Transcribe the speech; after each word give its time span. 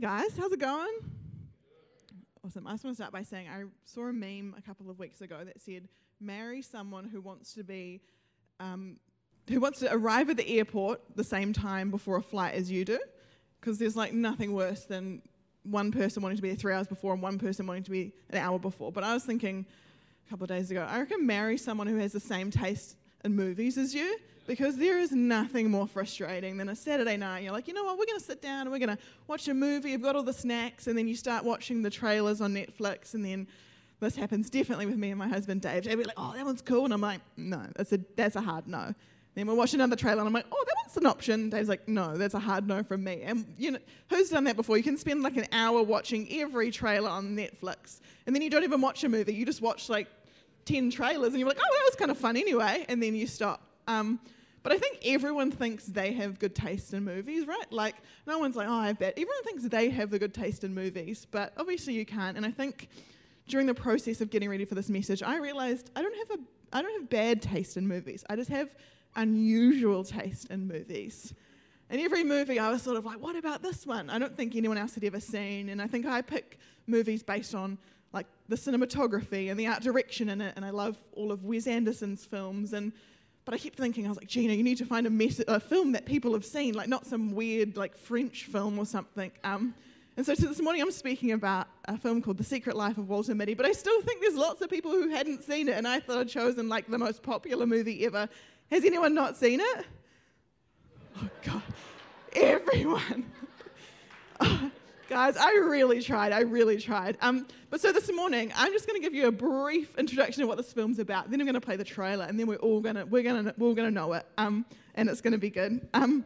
guys, 0.00 0.30
how's 0.38 0.50
it 0.50 0.58
going? 0.58 0.96
Awesome. 2.42 2.66
I 2.66 2.70
just 2.72 2.84
want 2.84 2.96
to 2.96 3.02
start 3.02 3.12
by 3.12 3.22
saying 3.22 3.48
I 3.48 3.64
saw 3.84 4.08
a 4.08 4.12
meme 4.12 4.54
a 4.56 4.62
couple 4.62 4.88
of 4.88 4.98
weeks 4.98 5.20
ago 5.20 5.44
that 5.44 5.60
said, 5.60 5.88
"Marry 6.18 6.62
someone 6.62 7.04
who 7.04 7.20
wants 7.20 7.52
to 7.54 7.62
be, 7.62 8.00
um, 8.60 8.96
who 9.50 9.60
wants 9.60 9.80
to 9.80 9.92
arrive 9.92 10.30
at 10.30 10.38
the 10.38 10.48
airport 10.48 11.02
the 11.16 11.24
same 11.24 11.52
time 11.52 11.90
before 11.90 12.16
a 12.16 12.22
flight 12.22 12.54
as 12.54 12.70
you 12.70 12.86
do," 12.86 12.98
because 13.60 13.78
there's 13.78 13.94
like 13.94 14.14
nothing 14.14 14.54
worse 14.54 14.86
than 14.86 15.20
one 15.64 15.92
person 15.92 16.22
wanting 16.22 16.36
to 16.36 16.42
be 16.42 16.48
there 16.48 16.56
three 16.56 16.72
hours 16.72 16.86
before 16.86 17.12
and 17.12 17.22
one 17.22 17.38
person 17.38 17.66
wanting 17.66 17.82
to 17.82 17.90
be 17.90 18.14
an 18.30 18.38
hour 18.38 18.58
before. 18.58 18.90
But 18.90 19.04
I 19.04 19.12
was 19.12 19.24
thinking 19.24 19.66
a 20.26 20.30
couple 20.30 20.44
of 20.44 20.48
days 20.48 20.70
ago, 20.70 20.86
I 20.88 21.00
reckon 21.00 21.26
marry 21.26 21.58
someone 21.58 21.86
who 21.86 21.98
has 21.98 22.12
the 22.12 22.20
same 22.20 22.50
taste 22.50 22.96
in 23.22 23.36
movies 23.36 23.76
as 23.76 23.94
you 23.94 24.18
because 24.50 24.76
there 24.76 24.98
is 24.98 25.12
nothing 25.12 25.70
more 25.70 25.86
frustrating 25.86 26.56
than 26.56 26.70
a 26.70 26.74
Saturday 26.74 27.16
night. 27.16 27.44
You're 27.44 27.52
like, 27.52 27.68
you 27.68 27.72
know 27.72 27.84
what, 27.84 27.96
we're 27.96 28.06
going 28.06 28.18
to 28.18 28.24
sit 28.24 28.42
down 28.42 28.62
and 28.62 28.72
we're 28.72 28.84
going 28.84 28.96
to 28.96 28.98
watch 29.28 29.46
a 29.46 29.54
movie. 29.54 29.92
You've 29.92 30.02
got 30.02 30.16
all 30.16 30.24
the 30.24 30.32
snacks, 30.32 30.88
and 30.88 30.98
then 30.98 31.06
you 31.06 31.14
start 31.14 31.44
watching 31.44 31.82
the 31.82 31.90
trailers 31.90 32.40
on 32.40 32.52
Netflix, 32.52 33.14
and 33.14 33.24
then 33.24 33.46
this 34.00 34.16
happens 34.16 34.50
definitely 34.50 34.86
with 34.86 34.96
me 34.96 35.10
and 35.10 35.18
my 35.20 35.28
husband 35.28 35.60
Dave. 35.60 35.84
Dave'd 35.84 35.98
be 35.98 36.02
like, 36.02 36.16
oh, 36.16 36.32
that 36.34 36.44
one's 36.44 36.62
cool. 36.62 36.84
And 36.84 36.92
I'm 36.92 37.00
like, 37.00 37.20
no, 37.36 37.64
that's 37.76 37.92
a, 37.92 38.00
that's 38.16 38.34
a 38.34 38.40
hard 38.40 38.66
no. 38.66 38.92
Then 39.36 39.46
we'll 39.46 39.54
watch 39.54 39.72
another 39.72 39.94
trailer, 39.94 40.18
and 40.18 40.26
I'm 40.26 40.34
like, 40.34 40.46
oh, 40.50 40.64
that 40.66 40.74
one's 40.84 40.96
an 40.96 41.06
option. 41.06 41.48
Dave's 41.48 41.68
like, 41.68 41.86
no, 41.86 42.16
that's 42.16 42.34
a 42.34 42.40
hard 42.40 42.66
no 42.66 42.82
from 42.82 43.04
me. 43.04 43.22
And 43.22 43.46
you 43.56 43.70
know, 43.70 43.78
who's 44.08 44.30
done 44.30 44.42
that 44.44 44.56
before? 44.56 44.76
You 44.76 44.82
can 44.82 44.96
spend 44.96 45.22
like 45.22 45.36
an 45.36 45.46
hour 45.52 45.80
watching 45.80 46.26
every 46.40 46.72
trailer 46.72 47.08
on 47.08 47.36
Netflix, 47.36 48.00
and 48.26 48.34
then 48.34 48.42
you 48.42 48.50
don't 48.50 48.64
even 48.64 48.80
watch 48.80 49.04
a 49.04 49.08
movie. 49.08 49.32
You 49.32 49.46
just 49.46 49.62
watch 49.62 49.88
like 49.88 50.08
10 50.64 50.90
trailers, 50.90 51.28
and 51.28 51.38
you're 51.38 51.48
like, 51.48 51.60
oh, 51.60 51.72
that 51.72 51.84
was 51.84 51.94
kind 51.94 52.10
of 52.10 52.18
fun 52.18 52.36
anyway. 52.36 52.84
And 52.88 53.00
then 53.00 53.14
you 53.14 53.28
stop. 53.28 53.62
Um, 53.86 54.18
but 54.62 54.72
I 54.72 54.78
think 54.78 54.98
everyone 55.04 55.50
thinks 55.50 55.86
they 55.86 56.12
have 56.12 56.38
good 56.38 56.54
taste 56.54 56.92
in 56.92 57.04
movies, 57.04 57.46
right? 57.46 57.72
Like, 57.72 57.96
no 58.26 58.38
one's 58.38 58.56
like, 58.56 58.68
oh, 58.68 58.74
I 58.74 58.92
bet. 58.92 59.12
Everyone 59.12 59.42
thinks 59.44 59.64
they 59.64 59.90
have 59.90 60.10
the 60.10 60.18
good 60.18 60.34
taste 60.34 60.64
in 60.64 60.74
movies, 60.74 61.26
but 61.30 61.52
obviously 61.56 61.94
you 61.94 62.04
can't. 62.04 62.36
And 62.36 62.44
I 62.44 62.50
think 62.50 62.88
during 63.48 63.66
the 63.66 63.74
process 63.74 64.20
of 64.20 64.30
getting 64.30 64.48
ready 64.48 64.64
for 64.64 64.74
this 64.74 64.88
message, 64.88 65.22
I 65.22 65.36
realized 65.38 65.90
I 65.96 66.02
don't 66.02 66.16
have 66.16 66.38
a 66.38 66.42
I 66.72 66.82
don't 66.82 67.00
have 67.00 67.10
bad 67.10 67.42
taste 67.42 67.76
in 67.76 67.88
movies. 67.88 68.24
I 68.30 68.36
just 68.36 68.50
have 68.50 68.68
unusual 69.16 70.04
taste 70.04 70.50
in 70.50 70.68
movies. 70.68 71.34
And 71.88 72.00
every 72.00 72.22
movie, 72.22 72.60
I 72.60 72.70
was 72.70 72.82
sort 72.82 72.96
of 72.96 73.04
like, 73.04 73.18
what 73.20 73.34
about 73.34 73.62
this 73.62 73.84
one? 73.84 74.08
I 74.08 74.18
don't 74.20 74.36
think 74.36 74.54
anyone 74.54 74.78
else 74.78 74.94
had 74.94 75.02
ever 75.02 75.18
seen. 75.18 75.68
And 75.70 75.82
I 75.82 75.88
think 75.88 76.06
I 76.06 76.22
pick 76.22 76.58
movies 76.86 77.22
based 77.24 77.54
on 77.54 77.78
like 78.12 78.26
the 78.48 78.54
cinematography 78.54 79.50
and 79.50 79.58
the 79.58 79.66
art 79.66 79.82
direction 79.82 80.28
in 80.28 80.40
it. 80.40 80.52
And 80.54 80.64
I 80.64 80.70
love 80.70 80.96
all 81.12 81.32
of 81.32 81.44
Wes 81.44 81.66
Anderson's 81.66 82.24
films. 82.24 82.72
And 82.72 82.92
but 83.44 83.54
I 83.54 83.58
kept 83.58 83.76
thinking, 83.76 84.06
I 84.06 84.08
was 84.08 84.18
like, 84.18 84.28
Gina, 84.28 84.52
you 84.52 84.62
need 84.62 84.78
to 84.78 84.86
find 84.86 85.06
a, 85.06 85.30
a 85.48 85.60
film 85.60 85.92
that 85.92 86.04
people 86.04 86.32
have 86.34 86.44
seen, 86.44 86.74
like 86.74 86.88
not 86.88 87.06
some 87.06 87.32
weird 87.32 87.76
like 87.76 87.96
French 87.96 88.44
film 88.44 88.78
or 88.78 88.86
something. 88.86 89.32
Um, 89.44 89.74
and 90.16 90.26
so 90.26 90.34
this 90.34 90.60
morning 90.60 90.82
I'm 90.82 90.90
speaking 90.90 91.32
about 91.32 91.68
a 91.86 91.96
film 91.96 92.20
called 92.20 92.36
The 92.36 92.44
Secret 92.44 92.76
Life 92.76 92.98
of 92.98 93.08
Walter 93.08 93.34
Mitty, 93.34 93.54
but 93.54 93.64
I 93.64 93.72
still 93.72 94.00
think 94.02 94.20
there's 94.20 94.34
lots 94.34 94.60
of 94.60 94.68
people 94.68 94.90
who 94.90 95.08
hadn't 95.08 95.44
seen 95.44 95.68
it, 95.68 95.76
and 95.76 95.88
I 95.88 96.00
thought 96.00 96.18
I'd 96.18 96.28
chosen 96.28 96.68
like 96.68 96.86
the 96.88 96.98
most 96.98 97.22
popular 97.22 97.66
movie 97.66 98.04
ever. 98.04 98.28
Has 98.70 98.84
anyone 98.84 99.14
not 99.14 99.36
seen 99.36 99.60
it? 99.60 99.86
Oh 101.16 101.28
God, 101.42 101.62
everyone. 102.34 103.30
Guys, 105.10 105.36
I 105.36 105.50
really 105.54 106.00
tried. 106.00 106.30
I 106.30 106.42
really 106.42 106.78
tried. 106.78 107.18
Um, 107.20 107.44
but 107.68 107.80
so 107.80 107.90
this 107.90 108.12
morning, 108.12 108.52
I'm 108.54 108.72
just 108.72 108.86
going 108.86 108.96
to 108.96 109.04
give 109.04 109.12
you 109.12 109.26
a 109.26 109.32
brief 109.32 109.98
introduction 109.98 110.44
of 110.44 110.48
what 110.48 110.56
this 110.56 110.72
film's 110.72 111.00
about. 111.00 111.32
Then 111.32 111.40
I'm 111.40 111.46
going 111.46 111.54
to 111.54 111.60
play 111.60 111.74
the 111.74 111.82
trailer, 111.82 112.26
and 112.26 112.38
then 112.38 112.46
we're 112.46 112.58
all 112.58 112.80
going 112.80 112.94
to 112.94 113.04
we're 113.06 113.24
going 113.24 113.46
to 113.46 113.54
we're 113.58 113.74
going 113.74 113.88
to 113.88 113.94
know 113.94 114.12
it. 114.12 114.24
Um, 114.38 114.64
and 114.94 115.08
it's 115.08 115.20
going 115.20 115.32
to 115.32 115.38
be 115.38 115.50
good. 115.50 115.88
Um, 115.94 116.24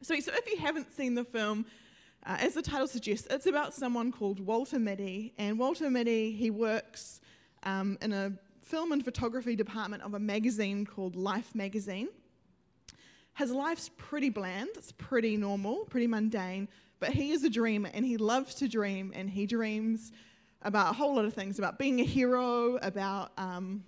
so, 0.00 0.14
so 0.20 0.30
if 0.32 0.48
you 0.48 0.58
haven't 0.58 0.94
seen 0.94 1.16
the 1.16 1.24
film, 1.24 1.66
uh, 2.24 2.36
as 2.38 2.54
the 2.54 2.62
title 2.62 2.86
suggests, 2.86 3.26
it's 3.30 3.46
about 3.46 3.74
someone 3.74 4.12
called 4.12 4.38
Walter 4.38 4.78
Mitty, 4.78 5.34
and 5.36 5.58
Walter 5.58 5.90
Mitty 5.90 6.30
he 6.30 6.50
works 6.50 7.20
um, 7.64 7.98
in 8.00 8.12
a 8.12 8.30
film 8.62 8.92
and 8.92 9.04
photography 9.04 9.56
department 9.56 10.04
of 10.04 10.14
a 10.14 10.20
magazine 10.20 10.86
called 10.86 11.16
Life 11.16 11.52
magazine. 11.52 12.10
His 13.36 13.50
life's 13.50 13.90
pretty 13.98 14.30
bland. 14.30 14.68
It's 14.76 14.92
pretty 14.92 15.36
normal, 15.36 15.84
pretty 15.86 16.06
mundane 16.06 16.68
but 17.04 17.12
he 17.12 17.32
is 17.32 17.44
a 17.44 17.50
dreamer 17.50 17.90
and 17.92 18.02
he 18.02 18.16
loves 18.16 18.54
to 18.54 18.66
dream 18.66 19.12
and 19.14 19.28
he 19.28 19.44
dreams 19.44 20.10
about 20.62 20.90
a 20.90 20.94
whole 20.94 21.14
lot 21.14 21.26
of 21.26 21.34
things 21.34 21.58
about 21.58 21.78
being 21.78 22.00
a 22.00 22.02
hero, 22.02 22.76
about 22.76 23.30
um, 23.36 23.84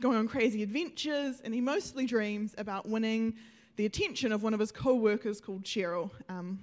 going 0.00 0.18
on 0.18 0.26
crazy 0.26 0.64
adventures, 0.64 1.40
and 1.44 1.54
he 1.54 1.60
mostly 1.60 2.04
dreams 2.04 2.52
about 2.58 2.88
winning 2.88 3.32
the 3.76 3.86
attention 3.86 4.32
of 4.32 4.42
one 4.42 4.54
of 4.54 4.58
his 4.58 4.72
co 4.72 4.96
workers 4.96 5.40
called 5.40 5.62
Cheryl. 5.62 6.10
Um, 6.28 6.58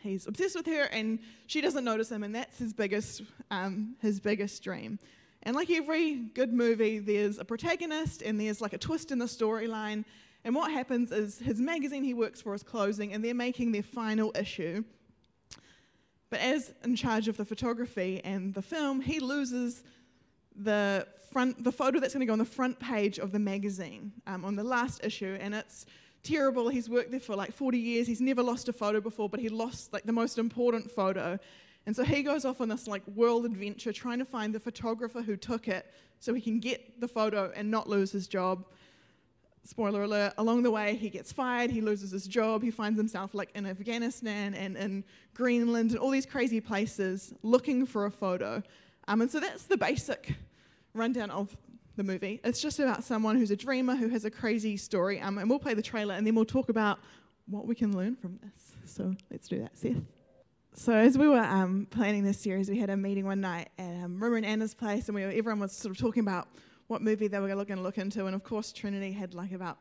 he's 0.00 0.26
obsessed 0.26 0.56
with 0.56 0.66
her 0.66 0.88
and 0.90 1.20
she 1.46 1.60
doesn't 1.60 1.84
notice 1.84 2.10
him, 2.10 2.24
and 2.24 2.34
that's 2.34 2.58
his 2.58 2.72
biggest, 2.72 3.22
um, 3.52 3.94
his 4.02 4.18
biggest 4.18 4.64
dream. 4.64 4.98
And 5.44 5.54
like 5.54 5.70
every 5.70 6.16
good 6.16 6.52
movie, 6.52 6.98
there's 6.98 7.38
a 7.38 7.44
protagonist 7.44 8.20
and 8.20 8.40
there's 8.40 8.60
like 8.60 8.72
a 8.72 8.78
twist 8.78 9.12
in 9.12 9.20
the 9.20 9.26
storyline, 9.26 10.04
and 10.44 10.54
what 10.54 10.70
happens 10.70 11.10
is 11.10 11.38
his 11.38 11.58
magazine 11.58 12.04
he 12.04 12.14
works 12.14 12.42
for 12.42 12.54
is 12.54 12.62
closing 12.62 13.12
and 13.12 13.24
they're 13.24 13.34
making 13.34 13.72
their 13.72 13.82
final 13.82 14.30
issue. 14.38 14.84
But 16.28 16.40
as 16.40 16.74
in 16.84 16.96
charge 16.96 17.28
of 17.28 17.36
the 17.36 17.44
photography 17.44 18.20
and 18.24 18.52
the 18.52 18.60
film, 18.60 19.00
he 19.00 19.20
loses 19.20 19.84
the 20.54 21.06
front, 21.32 21.64
the 21.64 21.72
photo 21.72 21.98
that's 21.98 22.12
going 22.12 22.20
to 22.20 22.26
go 22.26 22.32
on 22.32 22.38
the 22.38 22.44
front 22.44 22.78
page 22.78 23.18
of 23.18 23.32
the 23.32 23.38
magazine 23.38 24.12
um, 24.26 24.44
on 24.44 24.54
the 24.54 24.64
last 24.64 25.04
issue, 25.04 25.36
and 25.40 25.54
it's 25.54 25.86
terrible. 26.22 26.68
He's 26.68 26.90
worked 26.90 27.10
there 27.10 27.20
for 27.20 27.36
like 27.36 27.52
40 27.52 27.78
years. 27.78 28.06
He's 28.06 28.20
never 28.20 28.42
lost 28.42 28.68
a 28.68 28.72
photo 28.72 29.00
before, 29.00 29.28
but 29.28 29.40
he 29.40 29.48
lost 29.48 29.92
like 29.92 30.04
the 30.04 30.12
most 30.12 30.38
important 30.38 30.90
photo. 30.90 31.38
And 31.86 31.94
so 31.94 32.02
he 32.02 32.22
goes 32.22 32.44
off 32.44 32.60
on 32.60 32.68
this 32.68 32.86
like 32.86 33.06
world 33.08 33.44
adventure 33.44 33.92
trying 33.92 34.18
to 34.18 34.24
find 34.24 34.54
the 34.54 34.60
photographer 34.60 35.22
who 35.22 35.36
took 35.36 35.68
it 35.68 35.92
so 36.18 36.34
he 36.34 36.40
can 36.40 36.58
get 36.58 37.00
the 37.00 37.08
photo 37.08 37.52
and 37.54 37.70
not 37.70 37.88
lose 37.88 38.10
his 38.10 38.26
job 38.26 38.64
spoiler 39.64 40.02
alert, 40.02 40.34
along 40.38 40.62
the 40.62 40.70
way 40.70 40.94
he 40.94 41.10
gets 41.10 41.32
fired, 41.32 41.70
he 41.70 41.80
loses 41.80 42.10
his 42.10 42.28
job, 42.28 42.62
he 42.62 42.70
finds 42.70 42.98
himself 42.98 43.34
like 43.34 43.50
in 43.54 43.66
Afghanistan 43.66 44.54
and 44.54 44.76
in 44.76 45.04
Greenland 45.34 45.90
and 45.90 45.98
all 45.98 46.10
these 46.10 46.26
crazy 46.26 46.60
places 46.60 47.32
looking 47.42 47.86
for 47.86 48.06
a 48.06 48.10
photo. 48.10 48.62
Um, 49.08 49.22
and 49.22 49.30
so 49.30 49.40
that's 49.40 49.64
the 49.64 49.76
basic 49.76 50.34
rundown 50.92 51.30
of 51.30 51.56
the 51.96 52.04
movie. 52.04 52.40
It's 52.44 52.60
just 52.60 52.78
about 52.78 53.04
someone 53.04 53.36
who's 53.36 53.50
a 53.50 53.56
dreamer 53.56 53.96
who 53.96 54.08
has 54.08 54.24
a 54.24 54.30
crazy 54.30 54.76
story. 54.76 55.20
Um, 55.20 55.38
and 55.38 55.48
we'll 55.48 55.58
play 55.58 55.74
the 55.74 55.82
trailer 55.82 56.14
and 56.14 56.26
then 56.26 56.34
we'll 56.34 56.44
talk 56.44 56.68
about 56.68 56.98
what 57.46 57.66
we 57.66 57.74
can 57.74 57.96
learn 57.96 58.16
from 58.16 58.38
this. 58.42 58.72
So 58.84 59.14
let's 59.30 59.48
do 59.48 59.60
that, 59.60 59.76
Seth. 59.76 59.96
So 60.76 60.92
as 60.92 61.16
we 61.16 61.28
were 61.28 61.38
um, 61.38 61.86
planning 61.90 62.24
this 62.24 62.38
series, 62.38 62.68
we 62.68 62.78
had 62.78 62.90
a 62.90 62.96
meeting 62.96 63.26
one 63.26 63.40
night 63.40 63.68
at 63.78 64.02
um, 64.02 64.20
Rimmer 64.20 64.36
and 64.36 64.46
Anna's 64.46 64.74
place, 64.74 65.08
and 65.08 65.14
we 65.14 65.22
were, 65.22 65.30
everyone 65.30 65.60
was 65.60 65.72
sort 65.72 65.94
of 65.94 65.98
talking 66.00 66.22
about 66.22 66.48
what 66.88 67.02
movie 67.02 67.28
they 67.28 67.38
were 67.38 67.48
going 67.48 67.76
to 67.76 67.82
look 67.82 67.98
into. 67.98 68.26
And 68.26 68.34
of 68.34 68.44
course, 68.44 68.72
Trinity 68.72 69.12
had 69.12 69.34
like 69.34 69.52
about 69.52 69.78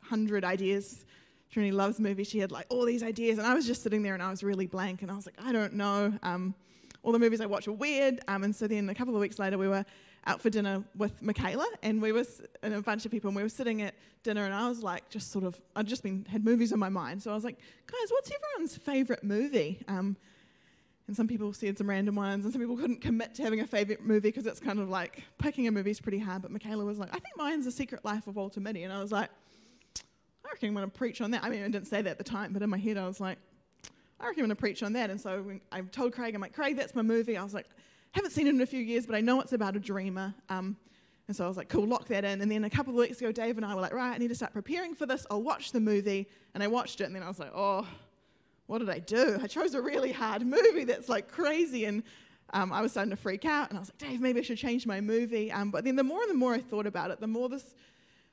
100 0.00 0.44
ideas. 0.44 1.04
Trinity 1.50 1.72
loves 1.72 2.00
movies. 2.00 2.28
She 2.28 2.38
had 2.38 2.52
like 2.52 2.66
all 2.68 2.84
these 2.84 3.02
ideas. 3.02 3.38
And 3.38 3.46
I 3.46 3.54
was 3.54 3.66
just 3.66 3.82
sitting 3.82 4.02
there 4.02 4.14
and 4.14 4.22
I 4.22 4.30
was 4.30 4.42
really 4.42 4.66
blank. 4.66 5.02
And 5.02 5.10
I 5.10 5.14
was 5.14 5.26
like, 5.26 5.36
I 5.42 5.52
don't 5.52 5.74
know. 5.74 6.12
Um, 6.22 6.54
all 7.02 7.12
the 7.12 7.18
movies 7.18 7.40
I 7.40 7.46
watch 7.46 7.68
are 7.68 7.72
weird. 7.72 8.20
Um, 8.28 8.44
and 8.44 8.54
so 8.54 8.66
then 8.66 8.88
a 8.88 8.94
couple 8.94 9.14
of 9.14 9.20
weeks 9.20 9.38
later, 9.38 9.58
we 9.58 9.68
were 9.68 9.84
out 10.26 10.40
for 10.40 10.50
dinner 10.50 10.82
with 10.96 11.20
Michaela, 11.22 11.66
and 11.82 12.00
we 12.00 12.12
were 12.12 12.24
and 12.62 12.74
a 12.74 12.80
bunch 12.80 13.04
of 13.04 13.10
people, 13.10 13.28
and 13.28 13.36
we 13.36 13.42
were 13.42 13.48
sitting 13.48 13.82
at 13.82 13.94
dinner, 14.22 14.44
and 14.44 14.54
I 14.54 14.68
was 14.68 14.82
like, 14.82 15.08
just 15.10 15.30
sort 15.30 15.44
of, 15.44 15.60
I'd 15.76 15.86
just 15.86 16.02
been 16.02 16.26
had 16.28 16.44
movies 16.44 16.72
on 16.72 16.78
my 16.78 16.88
mind, 16.88 17.22
so 17.22 17.30
I 17.30 17.34
was 17.34 17.44
like, 17.44 17.58
guys, 17.86 18.08
what's 18.10 18.30
everyone's 18.30 18.76
favorite 18.76 19.22
movie? 19.22 19.82
Um, 19.88 20.16
and 21.06 21.16
some 21.16 21.28
people 21.28 21.52
said 21.52 21.76
some 21.76 21.88
random 21.88 22.14
ones, 22.14 22.44
and 22.44 22.52
some 22.52 22.60
people 22.60 22.76
couldn't 22.76 23.00
commit 23.00 23.34
to 23.34 23.42
having 23.42 23.60
a 23.60 23.66
favourite 23.66 24.02
movie 24.02 24.28
because 24.28 24.46
it's 24.46 24.60
kind 24.60 24.78
of 24.78 24.88
like 24.88 25.22
picking 25.38 25.66
a 25.66 25.70
movie 25.70 25.90
is 25.90 26.00
pretty 26.00 26.18
hard. 26.18 26.42
But 26.42 26.50
Michaela 26.50 26.84
was 26.84 26.98
like, 26.98 27.10
I 27.10 27.18
think 27.18 27.36
mine's 27.36 27.66
The 27.66 27.72
Secret 27.72 28.04
Life 28.04 28.26
of 28.26 28.36
Walter 28.36 28.60
Mitty. 28.60 28.84
And 28.84 28.92
I 28.92 29.00
was 29.00 29.12
like, 29.12 29.28
I 30.44 30.48
reckon 30.50 30.68
I'm 30.68 30.74
going 30.74 30.90
to 30.90 30.96
preach 30.96 31.20
on 31.20 31.30
that. 31.32 31.44
I 31.44 31.50
mean, 31.50 31.62
I 31.62 31.68
didn't 31.68 31.86
say 31.86 32.00
that 32.00 32.10
at 32.10 32.18
the 32.18 32.24
time, 32.24 32.52
but 32.52 32.62
in 32.62 32.70
my 32.70 32.78
head 32.78 32.96
I 32.96 33.06
was 33.06 33.20
like, 33.20 33.38
I 34.20 34.26
reckon 34.26 34.44
I'm 34.44 34.46
going 34.46 34.56
to 34.56 34.60
preach 34.60 34.82
on 34.82 34.94
that. 34.94 35.10
And 35.10 35.20
so 35.20 35.58
I 35.72 35.82
told 35.82 36.12
Craig, 36.12 36.34
I'm 36.34 36.40
like, 36.40 36.54
Craig, 36.54 36.76
that's 36.76 36.94
my 36.94 37.02
movie. 37.02 37.36
I 37.36 37.42
was 37.42 37.52
like, 37.52 37.66
haven't 38.12 38.30
seen 38.30 38.46
it 38.46 38.54
in 38.54 38.60
a 38.60 38.66
few 38.66 38.80
years, 38.80 39.06
but 39.06 39.14
I 39.14 39.20
know 39.20 39.40
it's 39.40 39.52
about 39.52 39.76
a 39.76 39.80
dreamer. 39.80 40.32
Um, 40.48 40.76
and 41.26 41.36
so 41.36 41.44
I 41.44 41.48
was 41.48 41.56
like, 41.56 41.68
cool, 41.68 41.86
lock 41.86 42.06
that 42.08 42.24
in. 42.24 42.40
And 42.40 42.50
then 42.50 42.64
a 42.64 42.70
couple 42.70 42.92
of 42.92 42.98
weeks 42.98 43.18
ago, 43.18 43.32
Dave 43.32 43.56
and 43.56 43.66
I 43.66 43.74
were 43.74 43.80
like, 43.80 43.92
right, 43.92 44.14
I 44.14 44.18
need 44.18 44.28
to 44.28 44.34
start 44.34 44.52
preparing 44.52 44.94
for 44.94 45.04
this. 45.06 45.26
I'll 45.30 45.42
watch 45.42 45.72
the 45.72 45.80
movie. 45.80 46.28
And 46.54 46.62
I 46.62 46.68
watched 46.68 47.00
it, 47.00 47.04
and 47.04 47.16
then 47.16 47.22
I 47.22 47.28
was 47.28 47.38
like, 47.38 47.52
oh, 47.54 47.86
what 48.66 48.78
did 48.78 48.88
I 48.88 48.98
do? 48.98 49.38
I 49.42 49.46
chose 49.46 49.74
a 49.74 49.82
really 49.82 50.12
hard 50.12 50.46
movie 50.46 50.84
that's 50.84 51.08
like 51.08 51.30
crazy. 51.30 51.84
And 51.84 52.02
um, 52.52 52.72
I 52.72 52.80
was 52.80 52.92
starting 52.92 53.10
to 53.10 53.16
freak 53.16 53.44
out. 53.44 53.68
And 53.68 53.76
I 53.76 53.80
was 53.80 53.90
like, 53.90 54.10
Dave, 54.10 54.20
maybe 54.20 54.40
I 54.40 54.42
should 54.42 54.58
change 54.58 54.86
my 54.86 55.00
movie. 55.00 55.52
Um, 55.52 55.70
but 55.70 55.84
then 55.84 55.96
the 55.96 56.04
more 56.04 56.22
and 56.22 56.30
the 56.30 56.34
more 56.36 56.54
I 56.54 56.60
thought 56.60 56.86
about 56.86 57.10
it, 57.10 57.20
the 57.20 57.26
more 57.26 57.48
this 57.48 57.74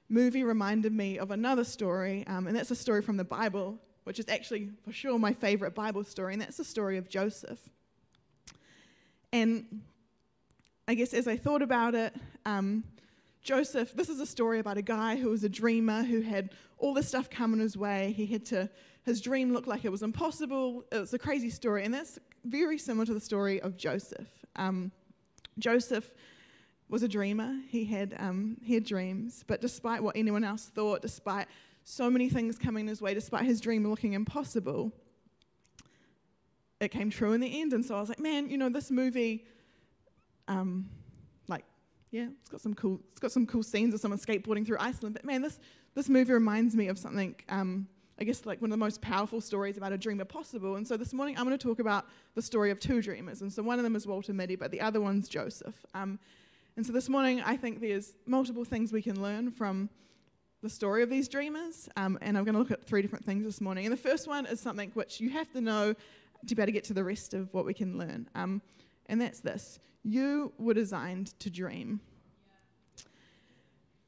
movie 0.10 0.44
reminded 0.44 0.94
me 0.94 1.18
of 1.18 1.32
another 1.32 1.64
story. 1.64 2.26
Um, 2.28 2.48
and 2.48 2.56
that's 2.56 2.72
a 2.72 2.76
story 2.76 3.02
from 3.02 3.18
the 3.18 3.24
Bible, 3.24 3.78
which 4.04 4.20
is 4.20 4.30
actually 4.30 4.70
for 4.84 4.92
sure 4.92 5.18
my 5.20 5.34
favorite 5.34 5.76
Bible 5.76 6.04
story. 6.04 6.34
And 6.34 6.42
that's 6.42 6.58
the 6.58 6.66
story 6.66 6.98
of 6.98 7.10
Joseph. 7.10 7.60
And 9.34 9.82
I 10.88 10.94
guess 10.94 11.14
as 11.14 11.28
I 11.28 11.38
thought 11.38 11.62
about 11.62 11.96
it, 11.96 12.14
um, 12.46 12.84
Joseph, 13.42 13.94
this 13.94 14.08
is 14.08 14.20
a 14.20 14.26
story 14.26 14.60
about 14.60 14.78
a 14.78 14.82
guy 14.82 15.16
who 15.16 15.30
was 15.30 15.44
a 15.44 15.50
dreamer 15.50 16.04
who 16.04 16.22
had 16.22 16.52
all 16.78 16.94
this 16.94 17.08
stuff 17.08 17.30
coming 17.30 17.60
his 17.60 17.76
way. 17.76 18.14
He 18.16 18.26
had 18.26 18.46
to 18.48 18.70
his 19.04 19.22
dream 19.22 19.54
looked 19.54 19.68
like 19.68 19.86
it 19.86 19.92
was 19.92 20.04
impossible. 20.04 20.86
It 20.92 21.00
was 21.00 21.14
a 21.14 21.20
crazy 21.20 21.50
story, 21.50 21.84
and 21.86 21.94
that's 21.94 22.20
very 22.46 22.78
similar 22.78 23.06
to 23.06 23.14
the 23.14 23.20
story 23.20 23.62
of 23.62 23.78
Joseph. 23.78 24.28
Um, 24.56 24.92
Joseph 25.58 26.12
was 26.90 27.04
a 27.04 27.08
dreamer. 27.08 27.56
He 27.70 27.86
had 27.86 28.16
um, 28.20 28.58
he 28.62 28.76
had 28.76 28.84
dreams, 28.84 29.44
but 29.48 29.62
despite 29.62 30.04
what 30.04 30.16
anyone 30.16 30.44
else 30.44 30.66
thought, 30.66 31.02
despite 31.02 31.48
so 31.84 32.10
many 32.10 32.30
things 32.30 32.58
coming 32.58 32.88
his 32.88 33.02
way, 33.02 33.14
despite 33.14 33.46
his 33.46 33.60
dream 33.60 33.90
looking 33.90 34.14
impossible, 34.14 34.92
it 36.80 36.90
came 36.90 37.10
true 37.10 37.34
in 37.34 37.42
the 37.42 37.62
end. 37.62 37.74
And 37.74 37.84
so 37.84 37.96
I 37.96 38.00
was 38.00 38.10
like, 38.10 38.20
man, 38.20 38.50
you 38.50 38.58
know, 38.58 38.70
this 38.70 38.92
movie, 38.92 39.46
um, 40.48 40.90
like, 41.48 41.64
yeah, 42.12 42.28
it's 42.40 42.50
got 42.50 42.62
some 42.62 42.76
cool, 42.76 43.00
it's 43.12 43.20
got 43.20 43.32
some 43.32 43.48
cool 43.48 43.64
scenes 43.64 43.94
of 43.94 44.00
someone 44.00 44.20
skateboarding 44.20 44.66
through 44.66 44.78
Iceland. 44.80 45.16
But 45.16 45.26
man, 45.26 45.42
this 45.42 45.60
this 45.96 46.08
movie 46.08 46.34
reminds 46.34 46.76
me 46.76 46.88
of 46.88 47.00
something. 47.00 47.36
Um, 47.50 47.88
I 48.20 48.24
guess 48.24 48.46
like 48.46 48.62
one 48.62 48.70
of 48.70 48.72
the 48.72 48.84
most 48.84 49.02
powerful 49.02 49.42
stories 49.42 49.78
about 49.78 49.94
a 49.94 49.98
dreamer 49.98 50.26
possible. 50.26 50.76
And 50.76 50.88
so 50.88 50.98
this 50.98 51.14
morning 51.14 51.38
I'm 51.38 51.46
going 51.46 51.58
to 51.58 51.68
talk 51.68 51.80
about 51.80 52.06
the 52.36 52.42
story 52.42 52.72
of 52.72 52.80
two 52.80 53.02
dreamers. 53.02 53.42
And 53.42 53.52
so 53.52 53.64
one 53.64 53.80
of 53.80 53.84
them 53.84 53.96
is 53.96 54.06
Walter 54.06 54.34
Mitty, 54.34 54.56
but 54.56 54.72
the 54.72 54.82
other 54.82 55.02
one's 55.02 55.28
Joseph. 55.28 55.76
Um, 55.94 56.20
and 56.78 56.86
so 56.86 56.94
this 56.94 57.10
morning 57.10 57.42
I 57.42 57.58
think 57.58 57.82
there's 57.82 58.14
multiple 58.26 58.64
things 58.64 58.92
we 58.92 59.02
can 59.02 59.22
learn 59.22 59.52
from 59.52 59.90
the 60.62 60.70
story 60.70 61.02
of 61.02 61.10
these 61.10 61.28
dreamers. 61.28 61.90
Um, 61.98 62.20
and 62.22 62.38
I'm 62.38 62.44
going 62.44 62.54
to 62.54 62.60
look 62.60 62.72
at 62.72 62.84
three 62.84 63.02
different 63.02 63.26
things 63.26 63.44
this 63.44 63.60
morning. 63.60 63.86
And 63.86 63.94
the 63.94 63.98
first 63.98 64.28
one 64.28 64.46
is 64.46 64.60
something 64.60 64.92
which 64.94 65.20
you 65.20 65.30
have 65.32 65.52
to 65.54 65.62
know 65.62 65.96
to 66.48 66.56
be 66.56 66.62
able 66.62 66.68
to 66.68 66.72
get 66.72 66.84
to 66.86 66.94
the 66.94 67.04
rest 67.04 67.34
of 67.34 67.54
what 67.54 67.66
we 67.66 67.74
can 67.74 67.98
learn. 67.98 68.30
Um, 68.36 68.62
and 69.08 69.20
that's 69.20 69.40
this 69.40 69.80
you 70.04 70.52
were 70.58 70.74
designed 70.74 71.40
to 71.40 71.50
dream. 71.50 72.00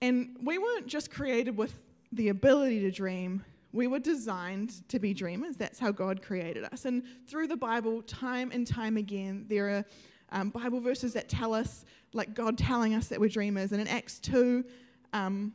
And 0.01 0.35
we 0.41 0.57
weren't 0.57 0.87
just 0.87 1.11
created 1.11 1.55
with 1.55 1.79
the 2.11 2.29
ability 2.29 2.81
to 2.81 2.91
dream, 2.91 3.43
we 3.73 3.87
were 3.87 3.99
designed 3.99 4.87
to 4.87 4.99
be 4.99 5.13
dreamers. 5.13 5.57
That's 5.57 5.79
how 5.79 5.91
God 5.91 6.21
created 6.21 6.63
us. 6.65 6.85
And 6.85 7.03
through 7.27 7.47
the 7.47 7.57
Bible, 7.57 8.03
time 8.03 8.51
and 8.53 8.65
time 8.65 8.97
again, 8.97 9.45
there 9.49 9.69
are 9.69 9.85
um, 10.31 10.49
Bible 10.49 10.79
verses 10.79 11.13
that 11.13 11.27
tell 11.27 11.53
us, 11.53 11.83
like 12.13 12.35
God 12.35 12.57
telling 12.57 12.93
us 12.93 13.07
that 13.07 13.19
we're 13.19 13.29
dreamers. 13.29 13.71
And 13.71 13.81
in 13.81 13.87
Acts 13.87 14.19
2, 14.19 14.63
um, 15.13 15.53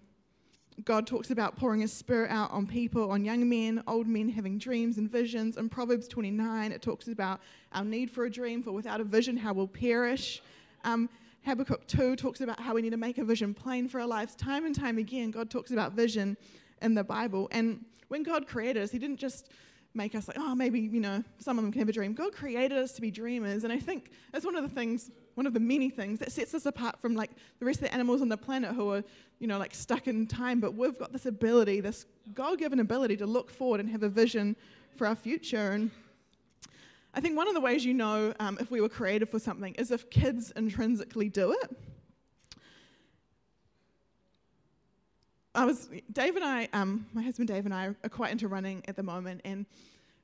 God 0.85 1.07
talks 1.07 1.31
about 1.31 1.57
pouring 1.57 1.81
his 1.81 1.93
spirit 1.93 2.31
out 2.31 2.51
on 2.51 2.67
people, 2.67 3.11
on 3.13 3.25
young 3.25 3.49
men, 3.49 3.83
old 3.87 4.09
men 4.09 4.29
having 4.29 4.59
dreams 4.59 4.99
and 4.99 5.11
visions. 5.11 5.57
In 5.57 5.69
Proverbs 5.69 6.09
29, 6.09 6.73
it 6.73 6.83
talks 6.83 7.07
about 7.09 7.41
our 7.73 7.85
need 7.85 8.11
for 8.11 8.25
a 8.25 8.31
dream, 8.31 8.63
for 8.63 8.73
without 8.73 9.01
a 9.01 9.05
vision, 9.05 9.37
how 9.37 9.53
we'll 9.53 9.69
perish. 9.69 10.43
Um, 10.85 11.09
Habakkuk 11.45 11.87
2 11.87 12.17
talks 12.17 12.41
about 12.41 12.61
how 12.61 12.75
we 12.75 12.83
need 12.83 12.91
to 12.91 12.97
make 12.97 13.19
a 13.19 13.25
vision 13.25 13.55
plain 13.55 13.89
for 13.89 14.01
our 14.01 14.07
lives. 14.07 14.35
Time 14.35 14.67
and 14.67 14.75
time 14.75 14.99
again, 14.99 15.31
God 15.31 15.51
talks 15.51 15.71
about 15.71 15.93
vision 15.93 16.37
in 16.83 16.95
the 16.95 17.05
Bible. 17.05 17.49
And 17.51 17.85
when 18.09 18.23
God 18.23 18.47
created 18.47 18.83
us, 18.83 18.91
He 18.91 18.99
didn't 18.99 19.19
just 19.19 19.51
make 19.95 20.15
us 20.15 20.29
like, 20.29 20.37
oh, 20.39 20.55
maybe, 20.55 20.81
you 20.81 21.01
know, 21.01 21.23
some 21.39 21.59
of 21.59 21.65
them 21.65 21.73
can 21.73 21.81
have 21.81 21.89
a 21.89 21.93
dream. 21.93 22.13
God 22.13 22.33
created 22.33 22.79
us 22.79 22.93
to 22.93 23.01
be 23.01 23.11
dreamers. 23.11 23.65
And 23.65 23.73
I 23.73 23.79
think 23.79 24.11
that's 24.33 24.45
one 24.45 24.55
of 24.55 24.63
the 24.63 24.69
things, 24.69 25.11
one 25.35 25.47
of 25.47 25.55
the 25.55 25.61
many 25.61 25.91
things 25.91 26.19
that 26.21 26.31
sets 26.31 26.55
us 26.55 26.67
apart 26.67 27.01
from 27.01 27.15
like 27.15 27.31
the 27.59 27.67
rest 27.67 27.79
of 27.81 27.89
the 27.89 27.95
animals 27.95 28.23
on 28.23 28.29
the 28.29 28.37
planet 28.37 28.75
who 28.75 28.93
are, 28.93 29.05
you 29.39 29.47
know, 29.47 29.59
like 29.59 29.75
stuck 29.75 30.07
in 30.07 30.27
time. 30.27 30.61
But 30.61 30.75
we've 30.75 30.99
got 30.99 31.13
this 31.13 31.27
ability, 31.27 31.81
this 31.81 32.07
God 32.35 32.59
given 32.59 32.81
ability 32.81 33.17
to 33.19 33.27
look 33.27 33.51
forward 33.51 33.81
and 33.81 33.89
have 33.91 34.03
a 34.03 34.09
vision 34.09 34.57
for 34.97 35.07
our 35.07 35.17
future. 35.17 35.73
And 35.73 35.91
I 37.15 37.21
think 37.21 37.37
one 37.37 37.49
of 37.49 37.55
the 37.55 37.61
ways 37.61 37.85
you 37.85 37.95
know 37.95 38.35
um, 38.39 38.59
if 38.61 38.71
we 38.71 38.81
were 38.81 38.89
created 38.89 39.29
for 39.29 39.39
something 39.39 39.75
is 39.75 39.91
if 39.91 40.09
kids 40.11 40.53
intrinsically 40.55 41.29
do 41.29 41.53
it. 41.53 41.77
I 45.59 45.65
was 45.65 45.89
Dave 46.13 46.37
and 46.37 46.45
I, 46.45 46.69
um, 46.73 47.05
my 47.13 47.21
husband 47.21 47.49
Dave 47.49 47.65
and 47.65 47.75
I 47.75 47.87
are 48.05 48.09
quite 48.09 48.31
into 48.31 48.47
running 48.47 48.81
at 48.87 48.95
the 48.95 49.03
moment, 49.03 49.41
and 49.45 49.67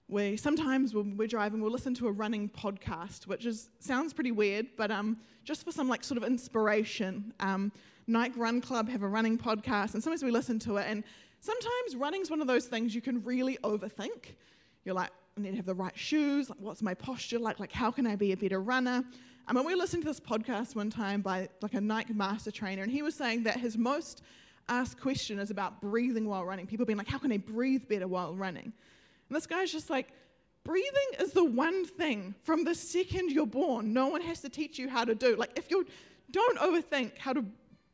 we 0.06 0.36
sometimes 0.36 0.94
when 0.94 1.16
we're 1.16 1.26
driving 1.26 1.60
we'll 1.60 1.72
listen 1.72 1.92
to 1.94 2.06
a 2.06 2.12
running 2.12 2.48
podcast, 2.48 3.26
which 3.26 3.44
is 3.44 3.68
sounds 3.80 4.12
pretty 4.12 4.30
weird, 4.30 4.68
but 4.76 4.92
um, 4.92 5.16
just 5.42 5.64
for 5.64 5.72
some 5.72 5.88
like 5.88 6.04
sort 6.04 6.18
of 6.18 6.22
inspiration. 6.22 7.34
Um, 7.40 7.72
Nike 8.06 8.38
Run 8.38 8.60
Club 8.60 8.88
have 8.88 9.02
a 9.02 9.08
running 9.08 9.36
podcast, 9.36 9.94
and 9.94 10.02
sometimes 10.04 10.22
we 10.22 10.30
listen 10.30 10.60
to 10.60 10.76
it, 10.76 10.86
and 10.88 11.02
sometimes 11.40 11.96
running's 11.96 12.30
one 12.30 12.40
of 12.40 12.46
those 12.46 12.66
things 12.66 12.94
you 12.94 13.00
can 13.00 13.20
really 13.24 13.58
overthink. 13.64 14.36
You're 14.84 14.94
like, 14.94 15.10
I 15.36 15.40
need 15.40 15.50
to 15.50 15.56
have 15.56 15.66
the 15.66 15.74
right 15.74 15.98
shoes. 15.98 16.48
Like, 16.48 16.60
what's 16.60 16.80
my 16.80 16.94
posture 16.94 17.40
like? 17.40 17.58
Like, 17.58 17.72
how 17.72 17.90
can 17.90 18.06
I 18.06 18.14
be 18.14 18.30
a 18.30 18.36
better 18.36 18.60
runner? 18.60 19.02
I 19.48 19.52
mean, 19.52 19.64
we 19.64 19.74
listened 19.74 20.04
to 20.04 20.08
this 20.08 20.20
podcast 20.20 20.76
one 20.76 20.90
time 20.90 21.22
by 21.22 21.48
like 21.60 21.74
a 21.74 21.80
Nike 21.80 22.12
master 22.12 22.52
trainer, 22.52 22.84
and 22.84 22.92
he 22.92 23.02
was 23.02 23.16
saying 23.16 23.42
that 23.42 23.58
his 23.58 23.76
most 23.76 24.22
asked 24.68 25.00
question 25.00 25.38
is 25.38 25.50
about 25.50 25.80
breathing 25.80 26.26
while 26.26 26.44
running. 26.44 26.66
People 26.66 26.86
being 26.86 26.98
like, 26.98 27.08
how 27.08 27.18
can 27.18 27.32
I 27.32 27.38
breathe 27.38 27.88
better 27.88 28.08
while 28.08 28.34
running? 28.34 28.72
And 29.28 29.36
this 29.36 29.46
guy's 29.46 29.72
just 29.72 29.90
like, 29.90 30.08
breathing 30.64 30.90
is 31.20 31.32
the 31.32 31.44
one 31.44 31.84
thing 31.84 32.34
from 32.42 32.64
the 32.64 32.74
second 32.74 33.30
you're 33.30 33.46
born, 33.46 33.92
no 33.92 34.08
one 34.08 34.22
has 34.22 34.40
to 34.40 34.48
teach 34.48 34.78
you 34.78 34.88
how 34.88 35.04
to 35.04 35.14
do. 35.14 35.36
Like, 35.36 35.50
if 35.56 35.70
you 35.70 35.86
don't 36.30 36.58
overthink 36.58 37.18
how 37.18 37.32
to 37.32 37.44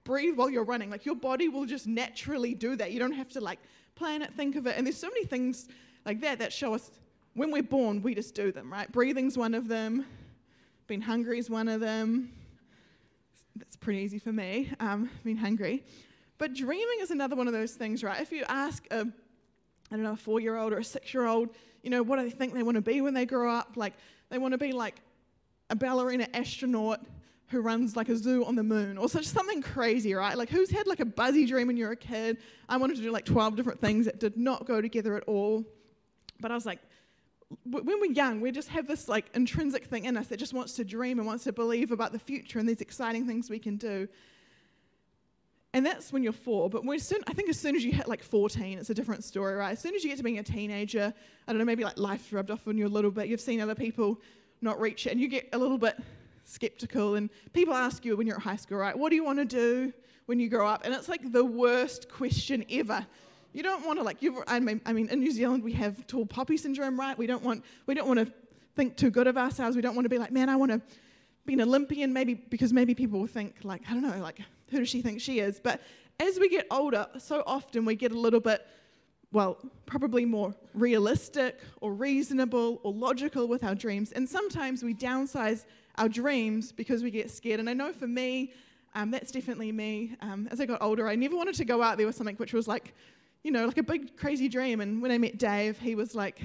breathe 0.05 0.37
while 0.37 0.49
you're 0.49 0.65
running, 0.65 0.91
like, 0.91 1.05
your 1.05 1.17
body 1.17 1.49
will 1.49 1.67
just 1.67 1.87
naturally 1.87 2.55
do 2.55 2.77
that. 2.77 2.93
You 2.93 2.99
don't 2.99 3.13
have 3.13 3.29
to, 3.31 3.41
like, 3.41 3.59
plan 3.95 4.23
it, 4.23 4.33
think 4.35 4.57
of 4.57 4.67
it. 4.67 4.77
And 4.77 4.87
there's 4.87 4.97
so 4.97 5.09
many 5.09 5.25
things 5.25 5.69
like 6.07 6.21
that 6.21 6.39
that 6.39 6.53
show 6.53 6.75
us 6.75 6.91
when 7.35 7.51
we're 7.51 7.63
born, 7.63 8.03
we 8.03 8.15
just 8.15 8.35
do 8.35 8.51
them, 8.51 8.73
right? 8.73 8.91
Breathing's 8.91 9.37
one 9.37 9.55
of 9.55 9.69
them, 9.69 10.07
being 10.87 11.01
hungry 11.01 11.39
is 11.39 11.49
one 11.49 11.69
of 11.69 11.81
them. 11.81 12.33
That's 13.57 13.77
pretty 13.77 14.01
easy 14.01 14.19
for 14.19 14.33
me, 14.33 14.73
um, 14.81 15.11
being 15.23 15.37
hungry. 15.37 15.85
But 16.41 16.55
dreaming 16.55 16.97
is 17.01 17.11
another 17.11 17.37
one 17.37 17.49
of 17.49 17.53
those 17.53 17.73
things, 17.73 18.03
right? 18.03 18.19
If 18.19 18.33
you 18.33 18.45
ask 18.49 18.87
a, 18.91 19.01
I 19.01 19.05
don't 19.91 20.03
know, 20.03 20.13
a 20.13 20.17
four 20.17 20.41
year 20.41 20.57
old 20.57 20.73
or 20.73 20.79
a 20.79 20.85
six 20.85 21.13
year 21.13 21.27
old, 21.27 21.51
you 21.83 21.91
know, 21.91 22.03
what 22.03 22.17
do 22.17 22.23
they 22.25 22.31
think 22.31 22.55
they 22.55 22.63
want 22.63 22.77
to 22.77 22.81
be 22.81 23.03
when 23.03 23.13
they 23.13 23.27
grow 23.27 23.53
up? 23.53 23.73
Like, 23.77 23.93
they 24.31 24.39
want 24.39 24.53
to 24.53 24.59
be 24.59 24.73
like 24.73 25.03
a 25.69 25.77
ballerina 25.77 26.29
astronaut 26.33 27.05
who 27.49 27.61
runs 27.61 27.95
like 27.95 28.09
a 28.09 28.17
zoo 28.17 28.43
on 28.47 28.55
the 28.55 28.63
moon 28.63 28.97
or 28.97 29.07
such 29.07 29.27
something 29.27 29.61
crazy, 29.61 30.15
right? 30.15 30.35
Like, 30.35 30.49
who's 30.49 30.71
had 30.71 30.87
like 30.87 31.01
a 31.01 31.05
buzzy 31.05 31.45
dream 31.45 31.67
when 31.67 31.77
you're 31.77 31.93
a 31.93 31.97
kid? 31.97 32.39
I 32.71 32.79
wanted 32.79 32.97
to 32.97 33.03
do 33.03 33.11
like 33.11 33.27
12 33.27 33.55
different 33.55 33.79
things 33.79 34.07
that 34.07 34.19
did 34.19 34.39
not 34.39 34.67
go 34.67 34.81
together 34.81 35.17
at 35.17 35.25
all. 35.25 35.63
But 36.41 36.51
I 36.51 36.55
was 36.55 36.65
like, 36.65 36.79
when 37.67 37.85
we're 37.85 38.13
young, 38.13 38.41
we 38.41 38.51
just 38.51 38.71
have 38.71 38.89
this 38.89 39.11
like 39.11 39.27
intrinsic 39.35 39.85
thing 39.85 40.07
in 40.07 40.17
us 40.17 40.29
that 40.29 40.39
just 40.39 40.55
wants 40.55 40.73
to 40.75 40.85
dream 40.85 41.19
and 41.19 41.27
wants 41.27 41.45
to 41.45 41.53
believe 41.53 41.93
about 41.93 42.13
the 42.13 42.19
future 42.19 42.59
and 42.59 42.67
these 42.67 42.81
exciting 42.81 43.27
things 43.27 43.51
we 43.51 43.59
can 43.59 43.77
do. 43.77 44.09
And 45.73 45.87
that's 45.87 46.13
when 46.13 46.23
you're 46.23 46.33
four. 46.33 46.69
But 46.69 46.85
when 46.85 46.99
soon, 46.99 47.21
I 47.29 47.33
think 47.33 47.49
as 47.49 47.59
soon 47.59 47.77
as 47.77 47.85
you 47.85 47.93
hit 47.93 48.09
like 48.09 48.23
14, 48.23 48.79
it's 48.79 48.91
a 48.91 48.95
different 48.95 49.23
story, 49.23 49.55
right? 49.55 49.71
As 49.71 49.79
soon 49.79 49.95
as 49.95 50.03
you 50.03 50.11
get 50.11 50.17
to 50.17 50.25
being 50.25 50.39
a 50.39 50.43
teenager, 50.43 51.15
I 51.47 51.53
don't 51.53 51.59
know, 51.59 51.65
maybe 51.65 51.85
like 51.85 51.99
life 51.99 52.33
rubbed 52.33 52.51
off 52.51 52.67
on 52.67 52.77
you 52.77 52.87
a 52.87 52.89
little 52.89 53.11
bit. 53.11 53.29
You've 53.29 53.41
seen 53.41 53.61
other 53.61 53.77
people 53.77 54.21
not 54.61 54.81
reach 54.81 55.07
it, 55.07 55.11
and 55.11 55.21
you 55.21 55.29
get 55.29 55.49
a 55.53 55.59
little 55.59 55.79
bit 55.79 55.97
skeptical. 56.45 57.15
And 57.15 57.31
people 57.53 57.75
ask 57.75 58.05
you 58.05 58.17
when 58.17 58.27
you're 58.27 58.37
at 58.37 58.43
high 58.43 58.57
school, 58.57 58.79
right? 58.79 58.99
What 58.99 59.11
do 59.11 59.17
you 59.17 59.25
want 59.25 59.39
to 59.39 59.45
do 59.45 59.93
when 60.27 60.41
you 60.41 60.49
grow 60.49 60.67
up? 60.67 60.85
And 60.85 60.93
it's 60.93 61.09
like 61.09 61.33
the 61.33 61.45
worst 61.45 62.11
question 62.11 62.65
ever. 62.71 63.07
You 63.53 63.63
don't 63.63 63.87
want 63.87 63.99
to 63.99 64.05
like 64.05 64.23
you. 64.23 64.43
I 64.47 64.61
mean, 64.61 64.81
I 64.87 64.93
mean, 64.93 65.09
in 65.09 65.21
New 65.21 65.33
Zealand 65.33 65.63
we 65.63 65.73
have 65.73 66.07
tall 66.07 66.27
poppy 66.27 66.57
syndrome, 66.57 66.99
right? 66.99 67.17
We 67.17 67.27
don't 67.27 67.43
want 67.43 67.65
we 67.87 67.95
don't 67.95 68.07
want 68.07 68.21
to 68.21 68.33
think 68.77 68.97
too 68.97 69.11
good 69.11 69.27
of 69.27 69.37
ourselves. 69.37 69.77
We 69.77 69.83
don't 69.83 69.95
want 69.95 70.05
to 70.05 70.09
be 70.09 70.19
like, 70.19 70.31
man, 70.31 70.49
I 70.49 70.57
want 70.57 70.71
to 70.73 70.81
be 71.47 71.55
an 71.55 71.61
Olympian, 71.61 72.13
maybe 72.13 72.35
because 72.35 72.73
maybe 72.73 72.95
people 72.95 73.19
will 73.19 73.27
think 73.27 73.57
like, 73.65 73.83
I 73.89 73.93
don't 73.93 74.03
know, 74.03 74.23
like 74.23 74.41
who 74.71 74.79
does 74.79 74.89
she 74.89 75.03
think 75.03 75.21
she 75.21 75.41
is? 75.41 75.61
But 75.61 75.81
as 76.19 76.39
we 76.39 76.49
get 76.49 76.67
older, 76.71 77.07
so 77.19 77.43
often 77.47 77.85
we 77.85 77.95
get 77.97 78.13
a 78.13 78.19
little 78.19 78.41
bit, 78.41 78.67
well, 79.33 79.59
probably 79.87 80.25
more 80.25 80.55
realistic 80.75 81.61
or 81.81 81.93
reasonable 81.93 82.81
or 82.83 82.93
logical 82.93 83.49
with 83.49 83.65
our 83.65 83.75
dreams. 83.75 84.13
And 84.13 84.29
sometimes 84.29 84.83
we 84.83 84.95
downsize 84.95 85.65
our 85.97 86.09
dreams 86.09 86.73
because 86.73 87.03
we 87.03 87.11
get 87.11 87.31
scared. 87.31 87.61
And 87.61 87.69
I 87.69 87.73
know 87.73 87.93
for 87.93 88.07
me, 88.07 88.53
um, 88.95 89.11
that's 89.11 89.31
definitely 89.31 89.73
me. 89.73 90.17
Um, 90.21 90.49
as 90.51 90.61
I 90.61 90.67
got 90.67 90.83
older, 90.83 91.09
I 91.09 91.15
never 91.15 91.37
wanted 91.37 91.55
to 91.57 91.65
go 91.65 91.83
out 91.83 91.97
there 91.97 92.07
with 92.07 92.17
something 92.17 92.37
which 92.37 92.53
was 92.53 92.67
like, 92.67 92.95
you 93.43 93.51
know, 93.51 93.67
like 93.67 93.79
a 93.79 93.83
big 93.83 94.17
crazy 94.17 94.49
dream. 94.49 94.81
And 94.81 95.01
when 95.01 95.11
I 95.11 95.19
met 95.19 95.39
Dave, 95.39 95.79
he 95.79 95.95
was 95.95 96.15
like, 96.15 96.41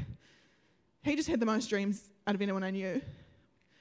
he 1.03 1.15
just 1.15 1.27
had 1.27 1.39
the 1.39 1.45
most 1.45 1.69
dreams 1.69 2.09
out 2.27 2.35
of 2.35 2.41
anyone 2.41 2.63
I 2.63 2.71
knew. 2.71 3.01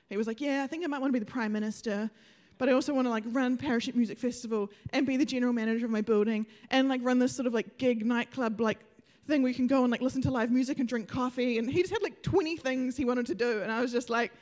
He 0.08 0.16
was 0.16 0.26
like, 0.26 0.40
yeah, 0.40 0.62
I 0.62 0.66
think 0.66 0.84
I 0.84 0.86
might 0.86 1.00
want 1.00 1.12
to 1.12 1.18
be 1.18 1.24
the 1.24 1.30
prime 1.30 1.52
minister 1.52 2.10
but 2.58 2.68
I 2.68 2.72
also 2.72 2.94
want 2.94 3.06
to 3.06 3.10
like 3.10 3.24
run 3.26 3.56
Parachute 3.56 3.96
Music 3.96 4.18
Festival 4.18 4.70
and 4.90 5.06
be 5.06 5.16
the 5.16 5.24
general 5.24 5.52
manager 5.52 5.84
of 5.84 5.90
my 5.90 6.00
building 6.00 6.46
and 6.70 6.88
like 6.88 7.00
run 7.02 7.18
this 7.18 7.34
sort 7.34 7.46
of 7.46 7.54
like 7.54 7.78
gig 7.78 8.04
nightclub 8.06 8.60
like 8.60 8.78
thing 9.26 9.42
where 9.42 9.50
you 9.50 9.54
can 9.54 9.66
go 9.66 9.82
and 9.82 9.90
like 9.90 10.00
listen 10.00 10.22
to 10.22 10.30
live 10.30 10.50
music 10.50 10.78
and 10.78 10.88
drink 10.88 11.08
coffee. 11.08 11.58
And 11.58 11.70
he 11.70 11.80
just 11.80 11.92
had 11.92 12.02
like 12.02 12.22
20 12.22 12.56
things 12.56 12.96
he 12.96 13.04
wanted 13.04 13.26
to 13.26 13.34
do, 13.34 13.62
and 13.62 13.72
I 13.72 13.80
was 13.80 13.92
just 13.92 14.10
like, 14.10 14.32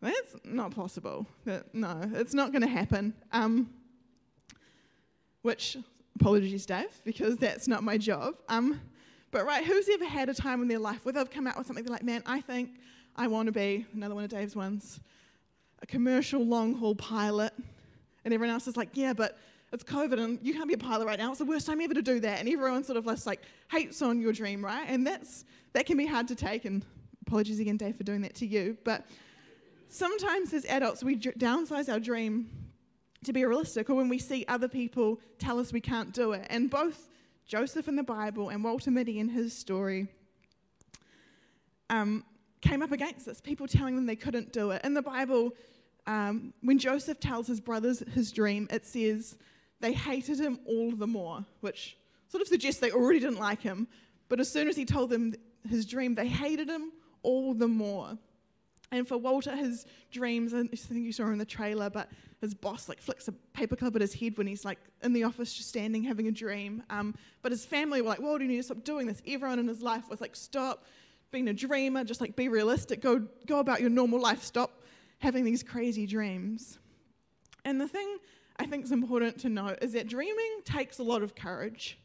that's 0.00 0.36
not 0.44 0.74
possible. 0.74 1.26
That, 1.44 1.72
no, 1.74 2.00
it's 2.14 2.34
not 2.34 2.50
going 2.50 2.62
to 2.62 2.68
happen. 2.68 3.14
Um, 3.32 3.70
which 5.42 5.76
apologies, 6.20 6.66
Dave, 6.66 7.00
because 7.04 7.36
that's 7.36 7.68
not 7.68 7.82
my 7.82 7.98
job. 7.98 8.34
Um, 8.48 8.80
but 9.30 9.46
right, 9.46 9.64
who's 9.64 9.88
ever 9.88 10.04
had 10.04 10.28
a 10.28 10.34
time 10.34 10.60
in 10.60 10.68
their 10.68 10.78
life 10.78 11.04
where 11.04 11.12
they've 11.12 11.30
come 11.30 11.46
out 11.46 11.56
with 11.56 11.66
something 11.66 11.84
they're 11.84 11.92
like, 11.92 12.02
man, 12.02 12.22
I 12.26 12.40
think 12.40 12.70
I 13.16 13.28
want 13.28 13.46
to 13.46 13.52
be 13.52 13.86
another 13.94 14.14
one 14.14 14.24
of 14.24 14.30
Dave's 14.30 14.56
ones 14.56 15.00
a 15.82 15.86
commercial 15.86 16.44
long 16.44 16.74
haul 16.74 16.94
pilot. 16.94 17.52
And 18.24 18.32
everyone 18.32 18.54
else 18.54 18.66
is 18.68 18.76
like, 18.76 18.90
yeah, 18.94 19.12
but 19.12 19.38
it's 19.72 19.84
COVID 19.84 20.22
and 20.22 20.38
you 20.42 20.54
can't 20.54 20.68
be 20.68 20.74
a 20.74 20.78
pilot 20.78 21.06
right 21.06 21.18
now. 21.18 21.30
It's 21.30 21.38
the 21.38 21.44
worst 21.44 21.66
time 21.66 21.80
ever 21.80 21.94
to 21.94 22.02
do 22.02 22.20
that. 22.20 22.38
And 22.38 22.48
everyone 22.48 22.84
sort 22.84 22.98
of 22.98 23.04
just 23.06 23.26
like 23.26 23.40
hates 23.70 24.00
on 24.02 24.20
your 24.20 24.32
dream, 24.32 24.64
right? 24.64 24.84
And 24.88 25.06
that's 25.06 25.44
that 25.72 25.86
can 25.86 25.96
be 25.96 26.06
hard 26.06 26.28
to 26.28 26.34
take. 26.34 26.64
And 26.64 26.84
apologies 27.26 27.58
again, 27.58 27.76
Dave, 27.76 27.96
for 27.96 28.04
doing 28.04 28.20
that 28.22 28.34
to 28.36 28.46
you. 28.46 28.76
But 28.84 29.06
sometimes 29.88 30.52
as 30.52 30.64
adults, 30.66 31.02
we 31.02 31.16
downsize 31.16 31.90
our 31.90 31.98
dream 31.98 32.50
to 33.24 33.32
be 33.32 33.44
realistic, 33.44 33.88
or 33.88 33.94
when 33.94 34.08
we 34.08 34.18
see 34.18 34.44
other 34.48 34.68
people 34.68 35.20
tell 35.38 35.58
us 35.58 35.72
we 35.72 35.80
can't 35.80 36.12
do 36.12 36.32
it. 36.32 36.46
And 36.50 36.68
both 36.68 37.08
Joseph 37.46 37.88
in 37.88 37.96
the 37.96 38.02
Bible 38.02 38.48
and 38.48 38.64
Walter 38.64 38.90
Mitty 38.90 39.20
in 39.20 39.28
his 39.28 39.56
story 39.56 40.08
um, 41.88 42.24
came 42.60 42.82
up 42.82 42.92
against 42.92 43.26
this, 43.26 43.40
people 43.40 43.66
telling 43.66 43.94
them 43.94 44.06
they 44.06 44.16
couldn't 44.16 44.52
do 44.52 44.70
it. 44.70 44.84
In 44.84 44.94
the 44.94 45.02
Bible, 45.02 45.52
um, 46.06 46.52
when 46.62 46.78
Joseph 46.78 47.20
tells 47.20 47.46
his 47.46 47.60
brothers 47.60 48.02
his 48.12 48.32
dream, 48.32 48.66
it 48.70 48.86
says 48.86 49.36
they 49.80 49.92
hated 49.92 50.38
him 50.38 50.58
all 50.66 50.92
the 50.92 51.06
more, 51.06 51.44
which 51.60 51.96
sort 52.28 52.42
of 52.42 52.48
suggests 52.48 52.80
they 52.80 52.90
already 52.90 53.20
didn't 53.20 53.38
like 53.38 53.60
him. 53.60 53.86
But 54.28 54.40
as 54.40 54.50
soon 54.50 54.68
as 54.68 54.76
he 54.76 54.84
told 54.84 55.10
them 55.10 55.34
his 55.68 55.86
dream, 55.86 56.14
they 56.14 56.26
hated 56.26 56.68
him 56.68 56.92
all 57.22 57.54
the 57.54 57.68
more. 57.68 58.16
And 58.90 59.08
for 59.08 59.16
Walter, 59.16 59.56
his 59.56 59.86
dreams, 60.10 60.52
I 60.52 60.64
think 60.64 61.04
you 61.04 61.12
saw 61.12 61.26
in 61.26 61.38
the 61.38 61.44
trailer, 61.44 61.88
but 61.88 62.10
his 62.40 62.52
boss 62.52 62.88
like 62.88 63.00
flicks 63.00 63.28
a 63.28 63.34
paperclip 63.56 63.94
at 63.94 64.00
his 64.00 64.12
head 64.12 64.36
when 64.36 64.46
he's 64.46 64.64
like 64.64 64.78
in 65.02 65.12
the 65.12 65.24
office 65.24 65.54
just 65.54 65.68
standing 65.68 66.02
having 66.02 66.28
a 66.28 66.32
dream. 66.32 66.82
Um, 66.90 67.14
but 67.40 67.52
his 67.52 67.64
family 67.64 68.02
were 68.02 68.08
like, 68.08 68.20
"Well, 68.20 68.40
you 68.40 68.48
need 68.48 68.58
to 68.58 68.62
stop 68.64 68.84
doing 68.84 69.06
this." 69.06 69.22
Everyone 69.26 69.58
in 69.58 69.68
his 69.68 69.80
life 69.80 70.10
was 70.10 70.20
like, 70.20 70.36
"Stop 70.36 70.84
being 71.30 71.48
a 71.48 71.54
dreamer. 71.54 72.04
Just 72.04 72.20
like 72.20 72.36
be 72.36 72.48
realistic. 72.48 73.00
Go 73.00 73.26
go 73.46 73.58
about 73.58 73.80
your 73.80 73.90
normal 73.90 74.20
life. 74.20 74.44
Stop 74.44 74.81
having 75.22 75.44
these 75.44 75.62
crazy 75.62 76.06
dreams." 76.06 76.78
And 77.64 77.80
the 77.80 77.88
thing 77.88 78.18
I 78.56 78.66
think 78.66 78.84
is 78.84 78.92
important 78.92 79.38
to 79.40 79.48
note 79.48 79.78
is 79.82 79.92
that 79.92 80.08
dreaming 80.08 80.60
takes 80.64 80.98
a 80.98 81.02
lot 81.02 81.22
of 81.22 81.34
courage. 81.34 81.98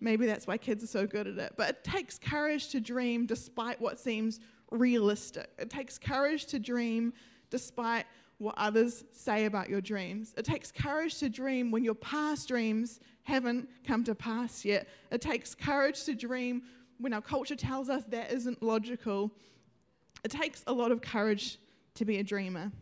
Maybe 0.00 0.26
that's 0.26 0.46
why 0.46 0.58
kids 0.58 0.82
are 0.84 0.88
so 0.88 1.06
good 1.06 1.26
at 1.26 1.38
it. 1.38 1.54
But 1.56 1.70
it 1.70 1.84
takes 1.84 2.18
courage 2.18 2.68
to 2.68 2.80
dream 2.80 3.26
despite 3.26 3.80
what 3.80 3.98
seems 3.98 4.40
realistic. 4.70 5.48
It 5.58 5.70
takes 5.70 5.98
courage 5.98 6.46
to 6.46 6.58
dream 6.58 7.12
despite 7.50 8.06
what 8.38 8.54
others 8.58 9.04
say 9.12 9.46
about 9.46 9.70
your 9.70 9.80
dreams. 9.80 10.34
It 10.36 10.44
takes 10.44 10.70
courage 10.70 11.18
to 11.18 11.28
dream 11.28 11.70
when 11.70 11.84
your 11.84 11.94
past 11.94 12.48
dreams 12.48 13.00
haven't 13.22 13.68
come 13.86 14.04
to 14.04 14.14
pass 14.14 14.64
yet. 14.64 14.88
It 15.10 15.20
takes 15.20 15.54
courage 15.54 16.04
to 16.04 16.14
dream 16.14 16.62
when 16.98 17.14
our 17.14 17.22
culture 17.22 17.56
tells 17.56 17.88
us 17.88 18.04
that 18.06 18.30
isn't 18.32 18.62
logical. 18.62 19.32
It 20.24 20.30
takes 20.30 20.62
a 20.66 20.72
lot 20.72 20.92
of 20.92 21.00
courage 21.00 21.58
to 21.96 22.04
be 22.04 22.18
a 22.18 22.22
dreamer. 22.22 22.72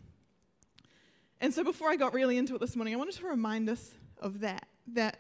And 1.41 1.53
so 1.53 1.65
before 1.65 1.91
I 1.91 1.97
got 1.97 2.15
really 2.15 2.39
into 2.39 2.55
it 2.55 2.61
this 2.61 2.77
morning, 2.77 2.95
I 2.95 2.97
wanted 2.97 3.17
to 3.17 3.27
remind 3.27 3.69
us 3.69 3.91
of 4.19 4.41
that. 4.41 4.67
That 4.89 5.19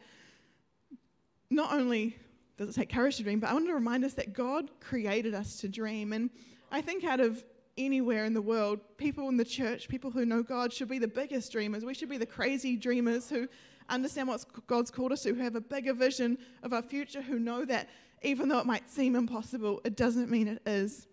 not 1.50 1.72
only 1.72 2.16
does 2.56 2.68
it 2.68 2.74
take 2.74 2.92
courage 2.92 3.16
to 3.16 3.22
dream, 3.22 3.40
but 3.40 3.50
I 3.50 3.52
wanted 3.52 3.68
to 3.68 3.74
remind 3.74 4.04
us 4.04 4.14
that 4.14 4.32
God 4.32 4.70
created 4.80 5.34
us 5.34 5.56
to 5.60 5.68
dream. 5.68 6.12
And 6.12 6.30
I 6.70 6.80
think 6.80 7.04
out 7.04 7.20
of 7.20 7.44
anywhere 7.76 8.24
in 8.24 8.34
the 8.34 8.42
world, 8.42 8.80
people 8.96 9.28
in 9.28 9.36
the 9.36 9.44
church, 9.44 9.88
people 9.88 10.10
who 10.10 10.24
know 10.24 10.42
God, 10.42 10.72
should 10.72 10.88
be 10.88 10.98
the 10.98 11.08
biggest 11.08 11.50
dreamers. 11.50 11.84
We 11.84 11.94
should 11.94 12.08
be 12.08 12.18
the 12.18 12.26
crazy 12.26 12.76
dreamers 12.76 13.28
who 13.28 13.48
understand 13.88 14.28
what 14.28 14.44
God's 14.66 14.90
called 14.90 15.12
us 15.12 15.22
to, 15.22 15.34
who 15.34 15.42
have 15.42 15.56
a 15.56 15.60
bigger 15.60 15.92
vision 15.92 16.38
of 16.62 16.72
our 16.72 16.82
future, 16.82 17.22
who 17.22 17.38
know 17.38 17.64
that 17.64 17.88
even 18.22 18.48
though 18.48 18.58
it 18.58 18.66
might 18.66 18.88
seem 18.88 19.16
impossible, 19.16 19.80
it 19.84 19.96
doesn't 19.96 20.30
mean 20.30 20.48
it 20.48 20.62
is. 20.66 21.06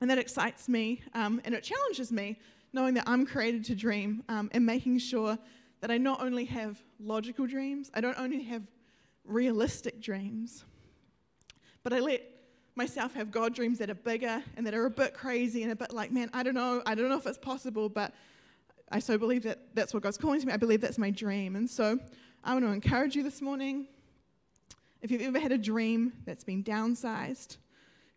And 0.00 0.10
that 0.10 0.18
excites 0.18 0.68
me 0.68 1.02
um, 1.14 1.40
and 1.44 1.54
it 1.54 1.62
challenges 1.62 2.12
me, 2.12 2.38
knowing 2.72 2.94
that 2.94 3.04
I'm 3.06 3.24
created 3.24 3.64
to 3.66 3.74
dream 3.74 4.22
um, 4.28 4.50
and 4.52 4.64
making 4.66 4.98
sure 4.98 5.38
that 5.80 5.90
I 5.90 5.98
not 5.98 6.22
only 6.22 6.44
have 6.46 6.78
logical 7.00 7.46
dreams, 7.46 7.90
I 7.94 8.00
don't 8.00 8.18
only 8.18 8.42
have 8.44 8.62
realistic 9.24 10.00
dreams, 10.00 10.64
but 11.82 11.92
I 11.92 12.00
let 12.00 12.22
myself 12.74 13.14
have 13.14 13.30
God 13.30 13.54
dreams 13.54 13.78
that 13.78 13.88
are 13.88 13.94
bigger 13.94 14.42
and 14.56 14.66
that 14.66 14.74
are 14.74 14.84
a 14.84 14.90
bit 14.90 15.14
crazy 15.14 15.62
and 15.62 15.72
a 15.72 15.76
bit 15.76 15.92
like, 15.92 16.12
man, 16.12 16.30
I 16.32 16.42
don't 16.42 16.54
know, 16.54 16.82
I 16.84 16.94
don't 16.94 17.08
know 17.08 17.16
if 17.16 17.26
it's 17.26 17.38
possible, 17.38 17.88
but 17.88 18.12
I 18.90 18.98
so 18.98 19.18
believe 19.18 19.42
that 19.44 19.74
that's 19.74 19.94
what 19.94 20.02
God's 20.02 20.18
calling 20.18 20.40
to 20.40 20.46
me. 20.46 20.52
I 20.52 20.58
believe 20.58 20.80
that's 20.80 20.98
my 20.98 21.10
dream. 21.10 21.56
And 21.56 21.68
so 21.68 21.98
I 22.44 22.52
want 22.52 22.64
to 22.64 22.70
encourage 22.70 23.16
you 23.16 23.22
this 23.22 23.40
morning. 23.40 23.88
If 25.00 25.10
you've 25.10 25.22
ever 25.22 25.40
had 25.40 25.52
a 25.52 25.58
dream 25.58 26.12
that's 26.24 26.44
been 26.44 26.62
downsized, 26.62 27.56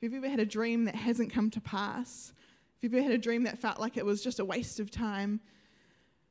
if 0.01 0.03
you've 0.03 0.13
ever 0.23 0.29
had 0.29 0.39
a 0.39 0.45
dream 0.45 0.85
that 0.85 0.95
hasn't 0.95 1.33
come 1.33 1.49
to 1.51 1.61
pass, 1.61 2.33
if 2.77 2.83
you've 2.83 2.93
ever 2.93 3.03
had 3.03 3.11
a 3.11 3.17
dream 3.17 3.43
that 3.43 3.59
felt 3.59 3.79
like 3.79 3.97
it 3.97 4.05
was 4.05 4.23
just 4.23 4.39
a 4.39 4.45
waste 4.45 4.79
of 4.79 4.89
time, 4.89 5.41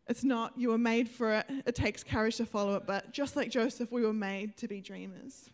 it's 0.09 0.25
not. 0.25 0.55
You 0.57 0.71
were 0.71 0.79
made 0.79 1.09
for 1.09 1.35
it. 1.35 1.47
It 1.67 1.75
takes 1.75 2.03
courage 2.03 2.37
to 2.37 2.47
follow 2.47 2.77
it, 2.77 2.87
but 2.87 3.13
just 3.13 3.37
like 3.37 3.51
Joseph, 3.51 3.93
we 3.93 4.03
were 4.03 4.15
made 4.15 4.57
to 4.57 4.67
be 4.67 4.81
dreamers. 4.81 5.51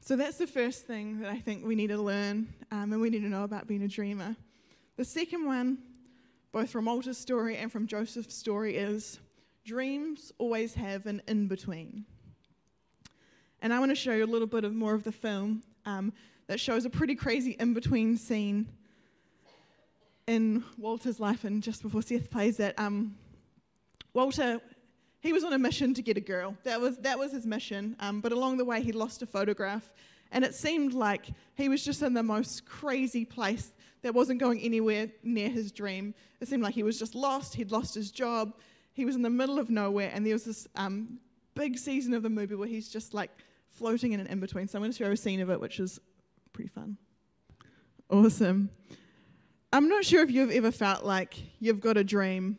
So 0.00 0.16
that's 0.16 0.38
the 0.38 0.46
first 0.46 0.86
thing 0.86 1.20
that 1.20 1.30
I 1.30 1.38
think 1.38 1.64
we 1.64 1.76
need 1.76 1.88
to 1.88 1.98
learn 1.98 2.48
um, 2.72 2.92
and 2.92 3.00
we 3.00 3.10
need 3.10 3.20
to 3.20 3.28
know 3.28 3.44
about 3.44 3.68
being 3.68 3.82
a 3.82 3.88
dreamer. 3.88 4.34
The 4.96 5.04
second 5.04 5.44
one, 5.44 5.78
both 6.50 6.70
from 6.70 6.86
Walter's 6.86 7.18
story 7.18 7.56
and 7.56 7.70
from 7.70 7.86
Joseph's 7.86 8.34
story, 8.34 8.76
is 8.76 9.20
dreams 9.64 10.32
always 10.38 10.74
have 10.74 11.06
an 11.06 11.22
in 11.28 11.46
between. 11.46 12.04
And 13.62 13.72
I 13.72 13.78
want 13.78 13.90
to 13.90 13.96
show 13.96 14.12
you 14.12 14.24
a 14.24 14.26
little 14.26 14.46
bit 14.46 14.64
of 14.64 14.74
more 14.74 14.94
of 14.94 15.04
the 15.04 15.12
film 15.12 15.62
um, 15.84 16.12
that 16.46 16.60
shows 16.60 16.84
a 16.84 16.90
pretty 16.90 17.14
crazy 17.14 17.56
in 17.58 17.74
between 17.74 18.16
scene 18.16 18.68
in 20.26 20.62
Walter's 20.76 21.18
life. 21.18 21.44
And 21.44 21.62
just 21.62 21.82
before 21.82 22.02
Seth 22.02 22.30
plays 22.30 22.60
it, 22.60 22.78
um, 22.78 23.16
Walter 24.14 24.60
he 25.20 25.32
was 25.32 25.42
on 25.44 25.52
a 25.52 25.58
mission 25.58 25.94
to 25.94 26.02
get 26.02 26.16
a 26.16 26.20
girl. 26.20 26.56
That 26.62 26.80
was, 26.80 26.96
that 26.98 27.18
was 27.18 27.32
his 27.32 27.44
mission. 27.44 27.96
Um, 28.00 28.20
but 28.20 28.32
along 28.32 28.58
the 28.58 28.64
way, 28.64 28.82
he 28.82 28.92
lost 28.92 29.22
a 29.22 29.26
photograph. 29.26 29.92
And 30.30 30.44
it 30.44 30.54
seemed 30.54 30.92
like 30.92 31.26
he 31.54 31.68
was 31.68 31.84
just 31.84 32.02
in 32.02 32.14
the 32.14 32.22
most 32.22 32.64
crazy 32.66 33.24
place 33.24 33.72
that 34.02 34.14
wasn't 34.14 34.38
going 34.38 34.60
anywhere 34.60 35.08
near 35.24 35.48
his 35.48 35.72
dream. 35.72 36.14
It 36.40 36.48
seemed 36.48 36.62
like 36.62 36.74
he 36.74 36.84
was 36.84 36.98
just 36.98 37.14
lost. 37.14 37.54
He'd 37.54 37.72
lost 37.72 37.94
his 37.94 38.10
job. 38.12 38.54
He 38.92 39.04
was 39.04 39.16
in 39.16 39.22
the 39.22 39.30
middle 39.30 39.58
of 39.58 39.70
nowhere. 39.70 40.10
And 40.14 40.24
there 40.24 40.34
was 40.34 40.44
this 40.44 40.68
um, 40.76 41.18
big 41.54 41.78
season 41.78 42.14
of 42.14 42.22
the 42.22 42.30
movie 42.30 42.54
where 42.54 42.68
he's 42.68 42.88
just 42.88 43.12
like 43.12 43.30
floating 43.70 44.12
in 44.12 44.20
an 44.20 44.26
in 44.26 44.40
between. 44.40 44.68
So 44.68 44.78
I'm 44.78 44.82
going 44.82 44.92
to 44.92 44.98
show 44.98 45.10
a 45.10 45.16
scene 45.16 45.40
of 45.40 45.50
it, 45.50 45.60
which 45.60 45.80
is 45.80 46.00
pretty 46.52 46.68
fun. 46.68 46.96
Awesome. 48.10 48.70
I'm 49.72 49.88
not 49.88 50.04
sure 50.04 50.22
if 50.22 50.30
you've 50.30 50.50
ever 50.50 50.72
felt 50.72 51.04
like 51.04 51.34
you've 51.60 51.80
got 51.80 51.96
a 51.96 52.04
dream 52.04 52.58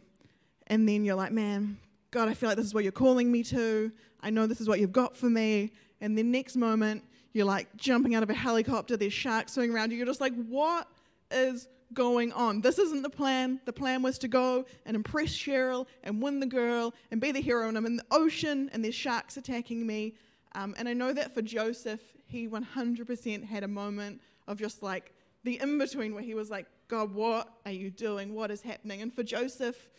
and 0.67 0.87
then 0.87 1.03
you're 1.03 1.15
like, 1.15 1.31
man, 1.31 1.77
God, 2.11 2.29
I 2.29 2.33
feel 2.33 2.49
like 2.49 2.57
this 2.57 2.67
is 2.67 2.73
what 2.73 2.83
you're 2.83 2.91
calling 2.91 3.31
me 3.31 3.43
to. 3.43 3.91
I 4.21 4.29
know 4.29 4.45
this 4.45 4.61
is 4.61 4.67
what 4.67 4.79
you've 4.79 4.91
got 4.91 5.17
for 5.17 5.29
me. 5.29 5.71
And 6.01 6.17
the 6.17 6.23
next 6.23 6.55
moment, 6.55 7.03
you're 7.33 7.45
like 7.45 7.67
jumping 7.75 8.15
out 8.15 8.23
of 8.23 8.29
a 8.29 8.33
helicopter, 8.33 8.97
there's 8.97 9.13
sharks 9.13 9.53
swimming 9.53 9.73
around 9.73 9.91
you. 9.91 9.97
You're 9.97 10.05
just 10.05 10.21
like, 10.21 10.33
what 10.47 10.87
is 11.31 11.67
going 11.93 12.31
on? 12.33 12.61
This 12.61 12.79
isn't 12.79 13.01
the 13.01 13.09
plan. 13.09 13.59
The 13.65 13.73
plan 13.73 14.01
was 14.01 14.17
to 14.19 14.27
go 14.27 14.65
and 14.85 14.95
impress 14.95 15.29
Cheryl 15.29 15.87
and 16.03 16.21
win 16.21 16.39
the 16.39 16.45
girl 16.45 16.93
and 17.11 17.19
be 17.19 17.31
the 17.31 17.41
hero. 17.41 17.67
And 17.67 17.77
I'm 17.77 17.85
in 17.85 17.97
the 17.97 18.05
ocean 18.11 18.69
and 18.73 18.83
there's 18.83 18.95
sharks 18.95 19.37
attacking 19.37 19.85
me. 19.85 20.15
Um, 20.55 20.75
and 20.77 20.89
I 20.89 20.93
know 20.93 21.13
that 21.13 21.33
for 21.33 21.41
Joseph, 21.41 22.01
he 22.25 22.47
100% 22.47 23.43
had 23.45 23.63
a 23.63 23.67
moment 23.67 24.21
of 24.47 24.57
just 24.57 24.81
like 24.81 25.13
the 25.43 25.59
in 25.61 25.77
between 25.77 26.13
where 26.13 26.23
he 26.23 26.33
was 26.33 26.49
like, 26.49 26.65
God, 26.87 27.13
what 27.13 27.49
are 27.65 27.71
you 27.71 27.91
doing? 27.91 28.33
What 28.33 28.51
is 28.51 28.61
happening? 28.61 29.01
And 29.01 29.13
for 29.13 29.23
Joseph, 29.23 29.89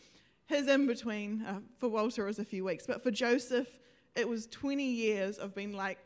his 0.46 0.66
in 0.66 0.86
between, 0.86 1.42
uh, 1.42 1.60
for 1.78 1.88
Walter, 1.88 2.24
was 2.24 2.38
a 2.38 2.44
few 2.44 2.64
weeks, 2.64 2.86
but 2.86 3.02
for 3.02 3.10
Joseph, 3.10 3.68
it 4.16 4.28
was 4.28 4.46
20 4.48 4.84
years 4.84 5.38
of 5.38 5.54
being 5.54 5.72
like, 5.72 5.98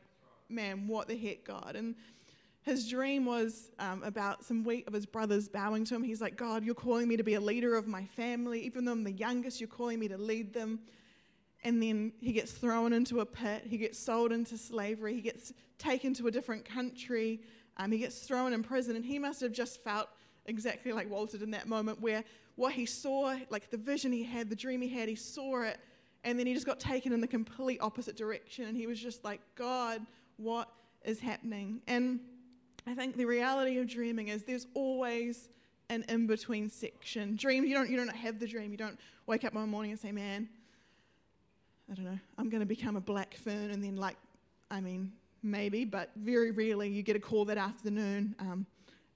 man, 0.48 0.86
what 0.86 1.08
the 1.08 1.16
heck, 1.16 1.44
God? 1.44 1.74
And 1.74 1.94
his 2.62 2.88
dream 2.88 3.24
was 3.24 3.70
um, 3.78 4.02
about 4.02 4.44
some 4.44 4.64
week 4.64 4.86
of 4.86 4.92
his 4.92 5.06
brothers 5.06 5.48
bowing 5.48 5.84
to 5.86 5.94
him. 5.94 6.02
He's 6.02 6.20
like, 6.20 6.36
God, 6.36 6.64
you're 6.64 6.74
calling 6.74 7.08
me 7.08 7.16
to 7.16 7.22
be 7.22 7.34
a 7.34 7.40
leader 7.40 7.74
of 7.76 7.86
my 7.86 8.04
family. 8.04 8.60
Even 8.60 8.84
though 8.84 8.92
I'm 8.92 9.04
the 9.04 9.12
youngest, 9.12 9.60
you're 9.60 9.68
calling 9.68 9.98
me 9.98 10.08
to 10.08 10.18
lead 10.18 10.52
them. 10.52 10.80
And 11.64 11.82
then 11.82 12.12
he 12.20 12.32
gets 12.32 12.52
thrown 12.52 12.92
into 12.92 13.20
a 13.20 13.26
pit. 13.26 13.64
He 13.68 13.78
gets 13.78 13.98
sold 13.98 14.32
into 14.32 14.58
slavery. 14.58 15.14
He 15.14 15.22
gets 15.22 15.52
taken 15.78 16.12
to 16.14 16.26
a 16.26 16.30
different 16.30 16.64
country. 16.64 17.40
Um, 17.78 17.90
he 17.90 17.98
gets 17.98 18.20
thrown 18.20 18.52
in 18.52 18.62
prison. 18.62 18.96
And 18.96 19.04
he 19.04 19.18
must 19.18 19.40
have 19.40 19.52
just 19.52 19.82
felt 19.82 20.08
exactly 20.46 20.92
like 20.92 21.10
Walter 21.10 21.38
in 21.42 21.50
that 21.52 21.66
moment 21.66 22.00
where 22.00 22.22
what 22.56 22.72
he 22.72 22.86
saw, 22.86 23.34
like 23.50 23.70
the 23.70 23.76
vision 23.76 24.12
he 24.12 24.22
had, 24.22 24.48
the 24.48 24.56
dream 24.56 24.80
he 24.80 24.88
had, 24.88 25.08
he 25.08 25.14
saw 25.14 25.62
it, 25.62 25.78
and 26.22 26.38
then 26.38 26.46
he 26.46 26.54
just 26.54 26.66
got 26.66 26.80
taken 26.80 27.12
in 27.12 27.20
the 27.20 27.26
complete 27.26 27.78
opposite 27.80 28.16
direction, 28.16 28.66
and 28.66 28.76
he 28.76 28.86
was 28.86 29.00
just 29.00 29.24
like, 29.24 29.40
God, 29.56 30.00
what 30.36 30.68
is 31.04 31.18
happening? 31.18 31.80
And 31.86 32.20
I 32.86 32.94
think 32.94 33.16
the 33.16 33.24
reality 33.24 33.78
of 33.78 33.86
dreaming 33.86 34.28
is 34.28 34.44
there's 34.44 34.66
always 34.74 35.48
an 35.90 36.04
in 36.08 36.26
between 36.26 36.70
section. 36.70 37.36
Dream, 37.36 37.64
you 37.64 37.74
don't, 37.74 37.90
you 37.90 37.96
don't 37.96 38.08
have 38.08 38.38
the 38.38 38.46
dream. 38.46 38.70
You 38.70 38.78
don't 38.78 38.98
wake 39.26 39.44
up 39.44 39.54
one 39.54 39.68
morning 39.68 39.90
and 39.90 40.00
say, 40.00 40.12
man, 40.12 40.48
I 41.90 41.94
don't 41.94 42.04
know, 42.04 42.18
I'm 42.38 42.48
going 42.48 42.60
to 42.60 42.66
become 42.66 42.96
a 42.96 43.00
black 43.00 43.34
fern, 43.34 43.70
and 43.70 43.82
then, 43.84 43.96
like, 43.96 44.16
I 44.70 44.80
mean, 44.80 45.12
maybe, 45.42 45.84
but 45.84 46.10
very 46.16 46.50
rarely 46.50 46.88
you 46.88 47.02
get 47.02 47.16
a 47.16 47.20
call 47.20 47.44
that 47.44 47.58
afternoon. 47.58 48.34
Um, 48.38 48.66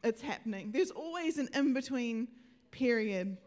it's 0.04 0.20
happening. 0.20 0.70
There's 0.70 0.90
always 0.90 1.38
an 1.38 1.48
in 1.54 1.72
between 1.72 2.28
period. 2.70 3.38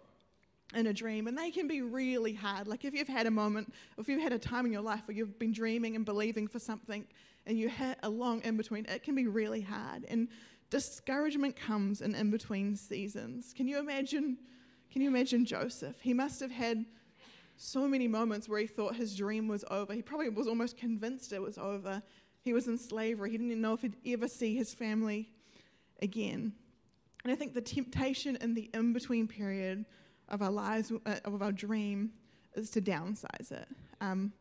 in 0.73 0.87
a 0.87 0.93
dream, 0.93 1.27
and 1.27 1.37
they 1.37 1.51
can 1.51 1.67
be 1.67 1.81
really 1.81 2.33
hard. 2.33 2.67
Like 2.67 2.85
if 2.85 2.93
you've 2.93 3.07
had 3.07 3.27
a 3.27 3.31
moment, 3.31 3.73
if 3.97 4.07
you've 4.07 4.21
had 4.21 4.33
a 4.33 4.39
time 4.39 4.65
in 4.65 4.71
your 4.71 4.81
life 4.81 5.07
where 5.07 5.15
you've 5.15 5.37
been 5.37 5.51
dreaming 5.51 5.95
and 5.95 6.05
believing 6.05 6.47
for 6.47 6.59
something, 6.59 7.05
and 7.45 7.57
you 7.57 7.69
hit 7.69 7.97
a 8.03 8.09
long 8.09 8.41
in 8.41 8.55
between, 8.57 8.85
it 8.85 9.03
can 9.03 9.15
be 9.15 9.27
really 9.27 9.61
hard. 9.61 10.05
And 10.07 10.27
discouragement 10.69 11.55
comes 11.55 12.01
in 12.01 12.15
in 12.15 12.29
between 12.29 12.75
seasons. 12.75 13.53
Can 13.55 13.67
you 13.67 13.79
imagine? 13.79 14.37
Can 14.91 15.01
you 15.01 15.07
imagine 15.07 15.45
Joseph? 15.45 15.95
He 16.01 16.13
must 16.13 16.39
have 16.39 16.51
had 16.51 16.85
so 17.61 17.87
many 17.87 18.07
moments 18.07 18.49
where 18.49 18.59
he 18.59 18.65
thought 18.65 18.95
his 18.95 19.15
dream 19.15 19.47
was 19.47 19.63
over. 19.69 19.93
He 19.93 20.01
probably 20.01 20.29
was 20.29 20.47
almost 20.47 20.77
convinced 20.77 21.31
it 21.31 21.41
was 21.41 21.59
over. 21.59 22.01
He 22.41 22.53
was 22.53 22.67
in 22.67 22.77
slavery. 22.77 23.29
He 23.29 23.37
didn't 23.37 23.51
even 23.51 23.61
know 23.61 23.73
if 23.73 23.81
he'd 23.81 23.95
ever 24.07 24.27
see 24.27 24.55
his 24.55 24.73
family 24.73 25.29
again. 26.01 26.53
And 27.23 27.31
I 27.31 27.35
think 27.35 27.53
the 27.53 27.61
temptation 27.61 28.35
in 28.37 28.55
the 28.55 28.71
in 28.73 28.93
between 28.93 29.27
period 29.27 29.85
of 30.27 30.41
our 30.41 30.49
lives, 30.49 30.91
uh, 31.05 31.17
of 31.23 31.43
our 31.43 31.51
dream, 31.51 32.11
is 32.55 32.71
to 32.71 32.81
downsize 32.81 33.51
it. 33.51 33.67
Um, 34.01 34.33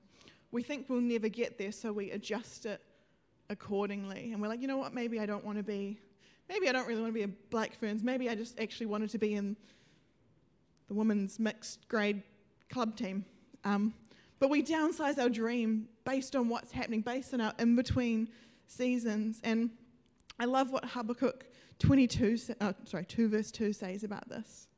we 0.50 0.62
think 0.62 0.86
we'll 0.88 1.02
never 1.02 1.28
get 1.28 1.58
there, 1.58 1.72
so 1.72 1.92
we 1.92 2.12
adjust 2.12 2.64
it 2.64 2.80
accordingly. 3.50 4.32
And 4.32 4.40
we're 4.40 4.48
like, 4.48 4.62
you 4.62 4.66
know 4.66 4.78
what, 4.78 4.94
maybe 4.94 5.20
I 5.20 5.26
don't 5.26 5.44
want 5.44 5.58
to 5.58 5.62
be, 5.62 5.98
maybe 6.48 6.70
I 6.70 6.72
don't 6.72 6.88
really 6.88 7.02
want 7.02 7.12
to 7.12 7.18
be 7.18 7.24
a 7.24 7.28
Black 7.50 7.78
Ferns. 7.78 8.02
Maybe 8.02 8.30
I 8.30 8.34
just 8.34 8.58
actually 8.58 8.86
wanted 8.86 9.10
to 9.10 9.18
be 9.18 9.34
in 9.34 9.56
the 10.88 10.94
women's 10.94 11.38
mixed 11.38 11.86
grade 11.86 12.22
club 12.70 12.96
team. 12.96 13.24
Um, 13.64 13.94
but 14.38 14.48
we 14.48 14.62
downsize 14.62 15.18
our 15.18 15.28
dream 15.28 15.88
based 16.04 16.34
on 16.34 16.48
what's 16.48 16.72
happening, 16.72 17.02
based 17.02 17.34
on 17.34 17.40
our 17.40 17.52
in 17.58 17.76
between 17.76 18.28
seasons. 18.66 19.40
And 19.44 19.70
I 20.38 20.46
love 20.46 20.70
what 20.70 20.84
Habakkuk 20.84 21.44
22, 21.78 22.38
uh, 22.60 22.72
sorry, 22.84 23.04
2 23.04 23.28
verse 23.28 23.50
2 23.50 23.72
says 23.72 24.04
about 24.04 24.28
this. 24.28 24.68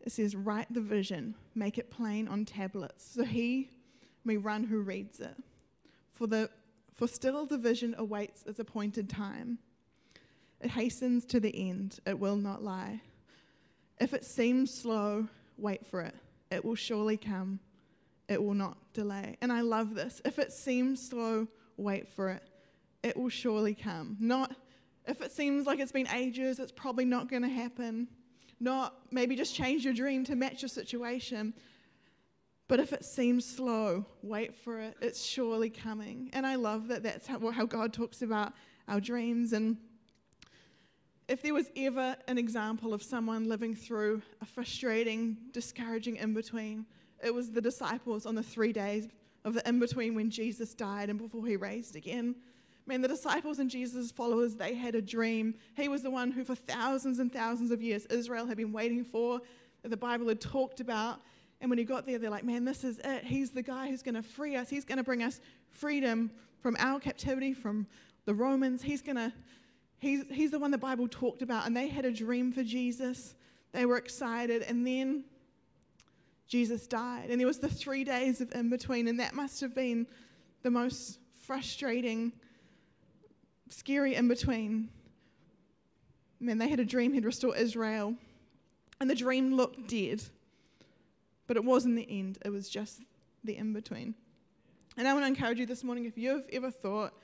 It 0.00 0.12
says, 0.12 0.34
Write 0.34 0.72
the 0.72 0.80
vision, 0.80 1.34
make 1.54 1.78
it 1.78 1.90
plain 1.90 2.28
on 2.28 2.44
tablets, 2.44 3.04
so 3.14 3.24
he 3.24 3.70
may 4.24 4.36
run 4.36 4.64
who 4.64 4.80
reads 4.80 5.20
it. 5.20 5.36
For, 6.12 6.26
the, 6.26 6.48
for 6.94 7.06
still 7.06 7.44
the 7.44 7.58
vision 7.58 7.94
awaits 7.98 8.44
its 8.46 8.58
appointed 8.58 9.08
time. 9.08 9.58
It 10.60 10.70
hastens 10.70 11.24
to 11.26 11.40
the 11.40 11.54
end, 11.68 12.00
it 12.06 12.18
will 12.18 12.36
not 12.36 12.62
lie. 12.62 13.02
If 14.00 14.14
it 14.14 14.24
seems 14.24 14.72
slow, 14.72 15.28
wait 15.58 15.86
for 15.86 16.00
it. 16.00 16.14
It 16.50 16.64
will 16.64 16.74
surely 16.74 17.16
come, 17.16 17.60
it 18.28 18.42
will 18.42 18.54
not 18.54 18.76
delay. 18.92 19.36
And 19.40 19.52
I 19.52 19.60
love 19.60 19.94
this. 19.94 20.20
If 20.24 20.38
it 20.38 20.52
seems 20.52 21.08
slow, 21.08 21.48
wait 21.76 22.08
for 22.08 22.30
it. 22.30 22.42
It 23.02 23.16
will 23.16 23.28
surely 23.28 23.74
come. 23.74 24.16
Not 24.20 24.54
if 25.06 25.22
it 25.22 25.32
seems 25.32 25.66
like 25.66 25.78
it's 25.78 25.92
been 25.92 26.08
ages, 26.08 26.58
it's 26.58 26.72
probably 26.72 27.04
not 27.04 27.28
going 27.28 27.42
to 27.42 27.48
happen. 27.48 28.08
Not 28.58 28.94
maybe 29.10 29.36
just 29.36 29.54
change 29.54 29.84
your 29.84 29.94
dream 29.94 30.24
to 30.24 30.34
match 30.34 30.62
your 30.62 30.68
situation. 30.68 31.54
But 32.68 32.80
if 32.80 32.92
it 32.92 33.04
seems 33.04 33.44
slow, 33.44 34.06
wait 34.22 34.54
for 34.56 34.80
it. 34.80 34.96
It's 35.00 35.24
surely 35.24 35.70
coming. 35.70 36.30
And 36.32 36.44
I 36.44 36.56
love 36.56 36.88
that 36.88 37.04
that's 37.04 37.26
how, 37.26 37.50
how 37.50 37.64
God 37.66 37.92
talks 37.92 38.22
about 38.22 38.52
our 38.88 39.00
dreams. 39.00 39.52
And 39.52 39.76
if 41.28 41.42
there 41.42 41.54
was 41.54 41.70
ever 41.76 42.16
an 42.28 42.38
example 42.38 42.94
of 42.94 43.02
someone 43.02 43.48
living 43.48 43.74
through 43.74 44.22
a 44.40 44.46
frustrating, 44.46 45.36
discouraging 45.52 46.16
in 46.16 46.34
between, 46.34 46.86
it 47.24 47.34
was 47.34 47.50
the 47.50 47.60
disciples 47.60 48.26
on 48.26 48.34
the 48.34 48.42
three 48.42 48.72
days 48.72 49.08
of 49.44 49.54
the 49.54 49.68
in 49.68 49.78
between 49.78 50.14
when 50.14 50.30
Jesus 50.30 50.74
died 50.74 51.08
and 51.08 51.18
before 51.18 51.46
he 51.46 51.56
raised 51.56 51.96
again. 51.96 52.34
Man, 52.86 53.00
the 53.00 53.08
disciples 53.08 53.58
and 53.58 53.68
Jesus' 53.68 54.12
followers, 54.12 54.54
they 54.54 54.74
had 54.74 54.94
a 54.94 55.02
dream. 55.02 55.54
He 55.76 55.88
was 55.88 56.02
the 56.02 56.10
one 56.10 56.30
who, 56.30 56.44
for 56.44 56.54
thousands 56.54 57.18
and 57.18 57.32
thousands 57.32 57.72
of 57.72 57.82
years, 57.82 58.06
Israel 58.06 58.46
had 58.46 58.56
been 58.56 58.72
waiting 58.72 59.04
for, 59.04 59.40
that 59.82 59.88
the 59.88 59.96
Bible 59.96 60.28
had 60.28 60.40
talked 60.40 60.78
about. 60.78 61.20
And 61.60 61.70
when 61.70 61.78
he 61.78 61.84
got 61.84 62.06
there, 62.06 62.18
they're 62.18 62.30
like, 62.30 62.44
man, 62.44 62.64
this 62.64 62.84
is 62.84 63.00
it. 63.02 63.24
He's 63.24 63.50
the 63.50 63.62
guy 63.62 63.88
who's 63.88 64.02
going 64.02 64.14
to 64.14 64.22
free 64.22 64.54
us. 64.54 64.68
He's 64.68 64.84
going 64.84 64.98
to 64.98 65.04
bring 65.04 65.22
us 65.22 65.40
freedom 65.70 66.30
from 66.60 66.76
our 66.78 67.00
captivity, 67.00 67.54
from 67.54 67.88
the 68.24 68.34
Romans. 68.34 68.82
He's 68.82 69.02
going 69.02 69.16
to, 69.16 69.32
he's, 70.06 70.24
he's 70.30 70.50
the 70.50 70.58
one 70.58 70.70
the 70.70 70.78
Bible 70.78 71.08
talked 71.08 71.42
about. 71.42 71.66
And 71.66 71.76
they 71.76 71.88
had 71.88 72.04
a 72.04 72.12
dream 72.12 72.52
for 72.52 72.62
Jesus. 72.62 73.34
They 73.72 73.86
were 73.86 73.96
excited. 73.96 74.62
And 74.62 74.86
then 74.86 75.24
Jesus 76.48 76.86
died. 76.86 77.30
And 77.30 77.40
there 77.40 77.46
was 77.46 77.58
the 77.58 77.68
three 77.68 78.04
days 78.04 78.40
of 78.40 78.52
in 78.54 78.70
between. 78.70 79.08
And 79.08 79.20
that 79.20 79.34
must 79.34 79.60
have 79.60 79.74
been 79.74 80.06
the 80.62 80.70
most 80.70 81.18
frustrating 81.46 82.32
scary 83.68 84.14
in 84.14 84.28
between. 84.28 84.88
Man, 86.40 86.58
they 86.58 86.68
had 86.68 86.80
a 86.80 86.84
dream 86.84 87.12
he'd 87.12 87.24
restore 87.24 87.56
Israel, 87.56 88.14
and 89.00 89.08
the 89.08 89.14
dream 89.14 89.54
looked 89.54 89.88
dead. 89.88 90.22
But 91.46 91.56
it 91.56 91.64
wasn't 91.64 91.96
the 91.96 92.06
end, 92.08 92.38
it 92.44 92.50
was 92.50 92.68
just 92.68 93.00
the 93.44 93.56
in 93.56 93.72
between. 93.72 94.14
And 94.96 95.06
I 95.06 95.12
want 95.12 95.24
to 95.24 95.28
encourage 95.28 95.58
you 95.58 95.66
this 95.66 95.84
morning 95.84 96.04
if 96.06 96.18
you've 96.18 96.48
ever 96.52 96.70
thought 96.70 97.14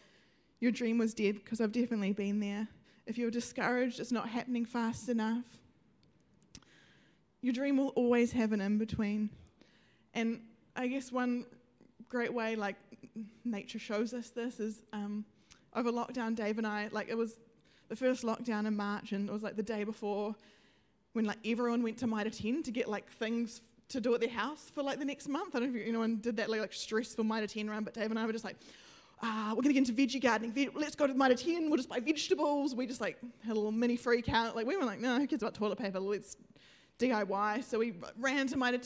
your 0.62 0.70
dream 0.70 0.96
was 0.96 1.12
dead, 1.12 1.34
because 1.34 1.60
I've 1.60 1.72
definitely 1.72 2.12
been 2.12 2.38
there, 2.38 2.68
if 3.04 3.18
you're 3.18 3.32
discouraged, 3.32 3.98
it's 3.98 4.12
not 4.12 4.28
happening 4.28 4.64
fast 4.64 5.08
enough, 5.08 5.44
your 7.40 7.52
dream 7.52 7.76
will 7.76 7.88
always 7.88 8.30
have 8.30 8.52
an 8.52 8.60
in 8.60 8.78
between. 8.78 9.28
And 10.14 10.40
I 10.76 10.86
guess 10.86 11.10
one 11.10 11.46
great 12.08 12.32
way, 12.32 12.54
like 12.54 12.76
nature 13.44 13.80
shows 13.80 14.14
us 14.14 14.30
this, 14.30 14.60
is 14.60 14.84
um, 14.92 15.24
over 15.74 15.90
lockdown, 15.90 16.36
Dave 16.36 16.58
and 16.58 16.66
I, 16.66 16.88
like 16.92 17.08
it 17.08 17.18
was 17.18 17.40
the 17.88 17.96
first 17.96 18.22
lockdown 18.22 18.64
in 18.68 18.76
March, 18.76 19.10
and 19.10 19.28
it 19.28 19.32
was 19.32 19.42
like 19.42 19.56
the 19.56 19.64
day 19.64 19.82
before 19.82 20.36
when 21.12 21.24
like 21.24 21.38
everyone 21.44 21.82
went 21.82 21.98
to 21.98 22.06
Mitre 22.06 22.30
10 22.30 22.62
to 22.62 22.70
get 22.70 22.86
like 22.86 23.10
things 23.10 23.62
to 23.88 24.00
do 24.00 24.14
at 24.14 24.20
their 24.20 24.30
house 24.30 24.70
for 24.72 24.84
like 24.84 25.00
the 25.00 25.04
next 25.04 25.28
month. 25.28 25.56
I 25.56 25.58
don't 25.58 25.72
know 25.72 25.80
if 25.80 25.88
anyone 25.88 26.18
did 26.22 26.36
that 26.36 26.48
like, 26.48 26.60
like 26.60 26.72
stressful 26.72 27.24
Mitre 27.24 27.48
10 27.48 27.68
run, 27.68 27.82
but 27.82 27.94
Dave 27.94 28.10
and 28.10 28.18
I 28.18 28.24
were 28.26 28.32
just 28.32 28.44
like, 28.44 28.56
ah, 29.22 29.52
we're 29.54 29.62
gonna 29.62 29.74
get 29.74 29.88
into 29.88 29.92
veggie 29.92 30.20
gardening. 30.20 30.70
Let's 30.74 30.96
go 30.96 31.06
to 31.06 31.14
10. 31.14 31.68
We'll 31.68 31.76
just 31.76 31.88
buy 31.88 32.00
vegetables. 32.00 32.74
We 32.74 32.86
just 32.86 33.00
like 33.00 33.18
had 33.44 33.52
a 33.52 33.54
little 33.54 33.72
mini 33.72 33.96
freak 33.96 34.28
out. 34.28 34.56
Like 34.56 34.66
we 34.66 34.76
were 34.76 34.84
like, 34.84 35.00
no, 35.00 35.18
who 35.18 35.26
cares 35.26 35.42
about 35.42 35.54
toilet 35.54 35.78
paper? 35.78 36.00
Let's 36.00 36.36
DIY. 36.98 37.64
So 37.64 37.78
we 37.78 37.94
ran 38.18 38.46
to 38.46 38.56
10. 38.56 38.60
I 38.62 38.78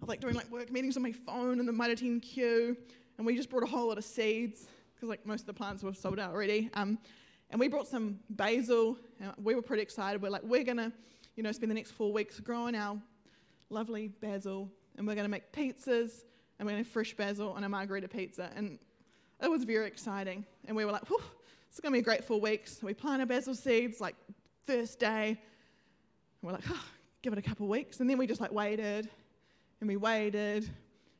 was 0.00 0.08
like 0.08 0.20
doing 0.20 0.34
like 0.34 0.50
work 0.50 0.70
meetings 0.70 0.96
on 0.96 1.02
my 1.02 1.12
phone 1.12 1.60
in 1.60 1.66
the 1.66 1.96
10 1.96 2.20
queue, 2.20 2.76
and 3.16 3.26
we 3.26 3.36
just 3.36 3.50
brought 3.50 3.62
a 3.62 3.66
whole 3.66 3.88
lot 3.88 3.98
of 3.98 4.04
seeds 4.04 4.66
because 4.94 5.08
like 5.08 5.24
most 5.26 5.40
of 5.40 5.46
the 5.46 5.54
plants 5.54 5.82
were 5.82 5.94
sold 5.94 6.18
out 6.18 6.30
already. 6.30 6.70
Um, 6.74 6.98
and 7.50 7.60
we 7.60 7.68
brought 7.68 7.86
some 7.86 8.18
basil. 8.30 8.96
we 9.42 9.54
were 9.54 9.62
pretty 9.62 9.82
excited. 9.82 10.22
We're 10.22 10.30
like, 10.30 10.42
we're 10.42 10.64
gonna, 10.64 10.92
you 11.36 11.42
know, 11.42 11.52
spend 11.52 11.70
the 11.70 11.74
next 11.74 11.92
four 11.92 12.12
weeks 12.12 12.40
growing 12.40 12.74
our 12.74 12.98
lovely 13.68 14.08
basil, 14.08 14.70
and 14.96 15.06
we're 15.06 15.14
gonna 15.14 15.28
make 15.28 15.52
pizzas, 15.52 16.24
and 16.58 16.66
we're 16.66 16.72
gonna 16.72 16.78
have 16.78 16.86
fresh 16.86 17.14
basil 17.14 17.52
on 17.52 17.64
a 17.64 17.68
margarita 17.68 18.08
pizza. 18.08 18.50
And 18.56 18.78
it 19.42 19.50
was 19.50 19.64
very 19.64 19.86
exciting. 19.86 20.44
And 20.66 20.76
we 20.76 20.84
were 20.84 20.92
like, 20.92 21.06
whew, 21.08 21.22
it's 21.68 21.80
gonna 21.80 21.92
be 21.92 21.98
a 21.98 22.02
great 22.02 22.24
four 22.24 22.40
weeks. 22.40 22.78
So 22.78 22.86
we 22.86 22.94
plant 22.94 23.20
our 23.20 23.26
basil 23.26 23.54
seeds 23.54 24.00
like 24.00 24.14
first 24.66 24.98
day. 24.98 25.28
And 25.28 25.36
we're 26.42 26.52
like, 26.52 26.64
oh, 26.70 26.84
give 27.22 27.32
it 27.32 27.38
a 27.38 27.42
couple 27.42 27.66
of 27.66 27.70
weeks. 27.70 28.00
And 28.00 28.08
then 28.08 28.18
we 28.18 28.26
just 28.26 28.40
like 28.40 28.52
waited, 28.52 29.08
and 29.80 29.88
we 29.88 29.96
waited, 29.96 30.70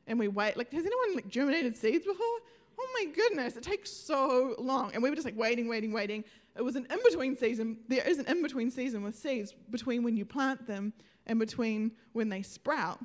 and 0.07 0.17
we 0.17 0.27
wait. 0.27 0.57
Like, 0.57 0.71
has 0.71 0.85
anyone 0.85 1.15
like 1.15 1.27
germinated 1.27 1.77
seeds 1.77 2.05
before? 2.05 2.39
oh 2.79 2.89
my 2.93 3.11
goodness, 3.11 3.55
it 3.55 3.63
takes 3.63 3.91
so 3.91 4.55
long. 4.57 4.91
And 4.93 5.01
we 5.01 5.09
were 5.09 5.15
just 5.15 5.25
like 5.25 5.37
waiting, 5.37 5.67
waiting, 5.67 5.91
waiting. 5.91 6.23
It 6.55 6.61
was 6.61 6.75
an 6.75 6.87
in 6.89 6.99
between 7.03 7.35
season. 7.35 7.77
There 7.87 8.07
is 8.07 8.19
an 8.19 8.25
in 8.27 8.41
between 8.41 8.69
season 8.69 9.03
with 9.03 9.15
seeds 9.15 9.53
between 9.69 10.03
when 10.03 10.15
you 10.15 10.25
plant 10.25 10.67
them 10.67 10.93
and 11.25 11.39
between 11.39 11.91
when 12.13 12.29
they 12.29 12.41
sprout. 12.41 12.99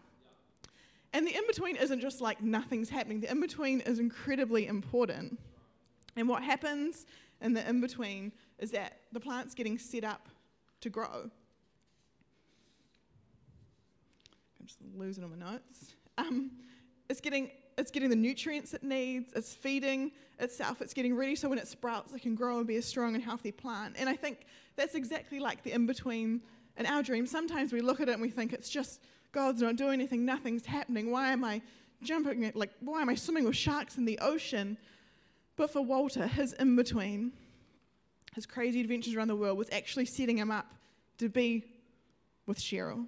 And 1.13 1.27
the 1.27 1.35
in 1.35 1.47
between 1.47 1.77
isn't 1.77 2.01
just 2.01 2.21
like 2.21 2.43
nothing's 2.43 2.91
happening, 2.91 3.21
the 3.21 3.31
in 3.31 3.41
between 3.41 3.81
is 3.81 3.99
incredibly 3.99 4.67
important. 4.67 5.39
And 6.17 6.29
what 6.29 6.43
happens 6.43 7.07
in 7.41 7.55
the 7.55 7.67
in 7.69 7.81
between 7.81 8.33
is 8.59 8.71
that 8.73 8.99
the 9.13 9.21
plant's 9.21 9.55
getting 9.55 9.79
set 9.79 10.05
up 10.05 10.29
to 10.81 10.91
grow. 10.91 11.31
I'm 14.61 14.67
just 14.67 14.79
losing 14.97 15.25
all 15.25 15.31
my 15.31 15.37
notes. 15.37 15.95
Um, 16.19 16.51
it's 17.09 17.21
getting 17.21 17.51
it's 17.79 17.93
getting 17.93 18.11
the 18.11 18.17
nutrients 18.17 18.75
it 18.75 18.83
needs, 18.83 19.33
it's 19.35 19.55
feeding 19.55 20.11
itself, 20.41 20.83
it's 20.83 20.93
getting 20.93 21.15
ready 21.15 21.37
so 21.37 21.49
when 21.49 21.59
it 21.59 21.69
sprouts, 21.69 22.13
it 22.13 22.23
can 22.23 22.35
grow 22.35 22.59
and 22.59 22.67
be 22.67 22.77
a 22.77 22.83
strong 22.83 23.15
and 23.15 23.23
healthy 23.23 23.53
plant. 23.53 23.95
And 23.99 24.09
I 24.09 24.17
think 24.17 24.47
that's 24.75 24.97
exactly 24.97 25.39
like 25.39 25.63
the 25.63 25.73
in 25.73 25.87
between 25.87 26.43
in 26.79 26.87
our 26.87 27.03
dreams. 27.03 27.31
Sometimes 27.31 27.73
we 27.73 27.81
look 27.81 28.01
at 28.01 28.09
it 28.09 28.13
and 28.13 28.23
we 28.23 28.31
think 28.31 28.53
it's 28.53 28.71
just 28.71 29.01
God's 29.33 29.61
not 29.61 29.77
doing 29.77 29.95
anything, 29.95 30.25
nothing's 30.25 30.65
happening. 30.65 31.11
Why 31.11 31.33
am 31.33 31.45
I 31.45 31.61
jumping, 32.03 32.51
like, 32.55 32.71
why 32.81 33.03
am 33.03 33.09
I 33.09 33.15
swimming 33.15 33.45
with 33.45 33.57
sharks 33.57 33.99
in 33.99 34.05
the 34.05 34.19
ocean? 34.21 34.79
But 35.57 35.73
for 35.73 35.83
Walter, 35.83 36.27
his 36.27 36.53
in 36.55 36.77
between, 36.77 37.33
his 38.35 38.47
crazy 38.47 38.81
adventures 38.81 39.15
around 39.15 39.29
the 39.29 39.37
world, 39.37 39.59
was 39.59 39.69
actually 39.73 40.07
setting 40.07 40.39
him 40.39 40.51
up 40.51 40.73
to 41.19 41.29
be 41.29 41.65
with 42.47 42.59
Cheryl. 42.59 43.07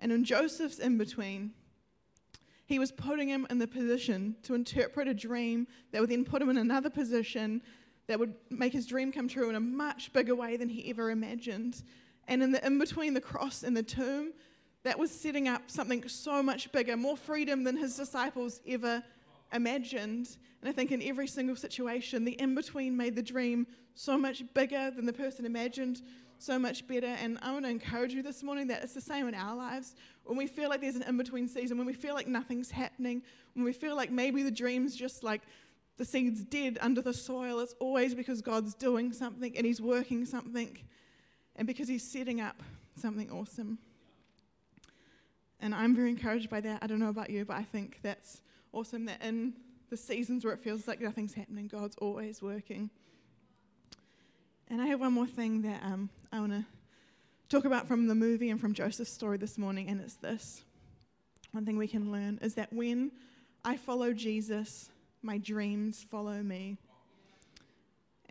And 0.00 0.12
in 0.12 0.24
Joseph's 0.24 0.80
in 0.80 0.98
between, 0.98 1.52
he 2.66 2.78
was 2.78 2.90
putting 2.90 3.28
him 3.28 3.46
in 3.48 3.58
the 3.58 3.68
position 3.68 4.36
to 4.42 4.54
interpret 4.54 5.06
a 5.06 5.14
dream 5.14 5.66
that 5.92 6.00
would 6.00 6.10
then 6.10 6.24
put 6.24 6.42
him 6.42 6.48
in 6.48 6.56
another 6.56 6.90
position 6.90 7.62
that 8.06 8.18
would 8.18 8.34
make 8.50 8.72
his 8.72 8.86
dream 8.86 9.12
come 9.12 9.28
true 9.28 9.48
in 9.48 9.54
a 9.54 9.60
much 9.60 10.12
bigger 10.12 10.34
way 10.34 10.56
than 10.56 10.68
he 10.68 10.90
ever 10.90 11.10
imagined. 11.10 11.82
And 12.28 12.42
in 12.42 12.52
the 12.52 12.64
in 12.64 12.78
between 12.78 13.14
the 13.14 13.20
cross 13.20 13.62
and 13.62 13.76
the 13.76 13.82
tomb, 13.82 14.32
that 14.84 14.98
was 14.98 15.10
setting 15.10 15.48
up 15.48 15.62
something 15.70 16.06
so 16.08 16.42
much 16.42 16.70
bigger, 16.70 16.96
more 16.96 17.16
freedom 17.16 17.64
than 17.64 17.76
his 17.76 17.96
disciples 17.96 18.60
ever 18.66 19.02
imagined. 19.52 20.36
And 20.60 20.68
I 20.68 20.72
think 20.72 20.92
in 20.92 21.02
every 21.02 21.26
single 21.26 21.56
situation, 21.56 22.24
the 22.24 22.40
in 22.40 22.54
between 22.54 22.96
made 22.96 23.16
the 23.16 23.22
dream 23.22 23.66
so 23.94 24.18
much 24.18 24.42
bigger 24.54 24.90
than 24.90 25.06
the 25.06 25.12
person 25.12 25.46
imagined, 25.46 26.02
so 26.38 26.58
much 26.58 26.86
better. 26.86 27.06
And 27.06 27.38
I 27.40 27.52
want 27.52 27.64
to 27.64 27.70
encourage 27.70 28.12
you 28.12 28.22
this 28.22 28.42
morning 28.42 28.66
that 28.68 28.82
it's 28.82 28.94
the 28.94 29.00
same 29.00 29.26
in 29.26 29.34
our 29.34 29.56
lives. 29.56 29.94
When 30.24 30.36
we 30.36 30.46
feel 30.46 30.68
like 30.68 30.80
there's 30.80 30.96
an 30.96 31.02
in 31.02 31.16
between 31.16 31.48
season, 31.48 31.78
when 31.78 31.86
we 31.86 31.94
feel 31.94 32.14
like 32.14 32.26
nothing's 32.26 32.70
happening, 32.70 33.22
when 33.54 33.64
we 33.64 33.72
feel 33.72 33.96
like 33.96 34.10
maybe 34.10 34.42
the 34.42 34.50
dream's 34.50 34.94
just 34.94 35.22
like 35.22 35.42
the 35.96 36.04
seed's 36.04 36.44
dead 36.44 36.78
under 36.80 37.00
the 37.00 37.14
soil, 37.14 37.60
it's 37.60 37.74
always 37.80 38.14
because 38.14 38.42
God's 38.42 38.74
doing 38.74 39.12
something 39.12 39.56
and 39.56 39.64
He's 39.64 39.80
working 39.80 40.24
something 40.24 40.76
and 41.56 41.66
because 41.66 41.88
He's 41.88 42.02
setting 42.02 42.40
up 42.40 42.62
something 42.96 43.30
awesome. 43.30 43.78
And 45.60 45.74
I'm 45.74 45.94
very 45.94 46.10
encouraged 46.10 46.50
by 46.50 46.60
that. 46.60 46.82
I 46.82 46.86
don't 46.86 46.98
know 46.98 47.08
about 47.08 47.30
you, 47.30 47.44
but 47.44 47.56
I 47.56 47.62
think 47.62 48.00
that's 48.02 48.42
awesome 48.72 49.06
that 49.06 49.22
in 49.22 49.54
the 49.88 49.96
seasons 49.96 50.44
where 50.44 50.52
it 50.52 50.60
feels 50.60 50.86
like 50.86 51.00
nothing's 51.00 51.34
happening, 51.34 51.68
God's 51.68 51.96
always 51.96 52.42
working. 52.42 52.90
And 54.68 54.80
I 54.80 54.86
have 54.86 55.00
one 55.00 55.12
more 55.12 55.26
thing 55.26 55.62
that 55.62 55.82
um, 55.82 56.10
I 56.32 56.40
want 56.40 56.52
to 56.52 56.64
talk 57.48 57.64
about 57.64 57.86
from 57.86 58.08
the 58.08 58.14
movie 58.14 58.50
and 58.50 58.60
from 58.60 58.74
Joseph's 58.74 59.12
story 59.12 59.36
this 59.36 59.56
morning, 59.56 59.88
and 59.88 60.00
it's 60.00 60.16
this. 60.16 60.62
One 61.52 61.64
thing 61.64 61.76
we 61.76 61.86
can 61.86 62.10
learn 62.10 62.38
is 62.42 62.54
that 62.54 62.72
when 62.72 63.12
I 63.64 63.76
follow 63.76 64.12
Jesus, 64.12 64.90
my 65.22 65.38
dreams 65.38 66.04
follow 66.10 66.42
me. 66.42 66.78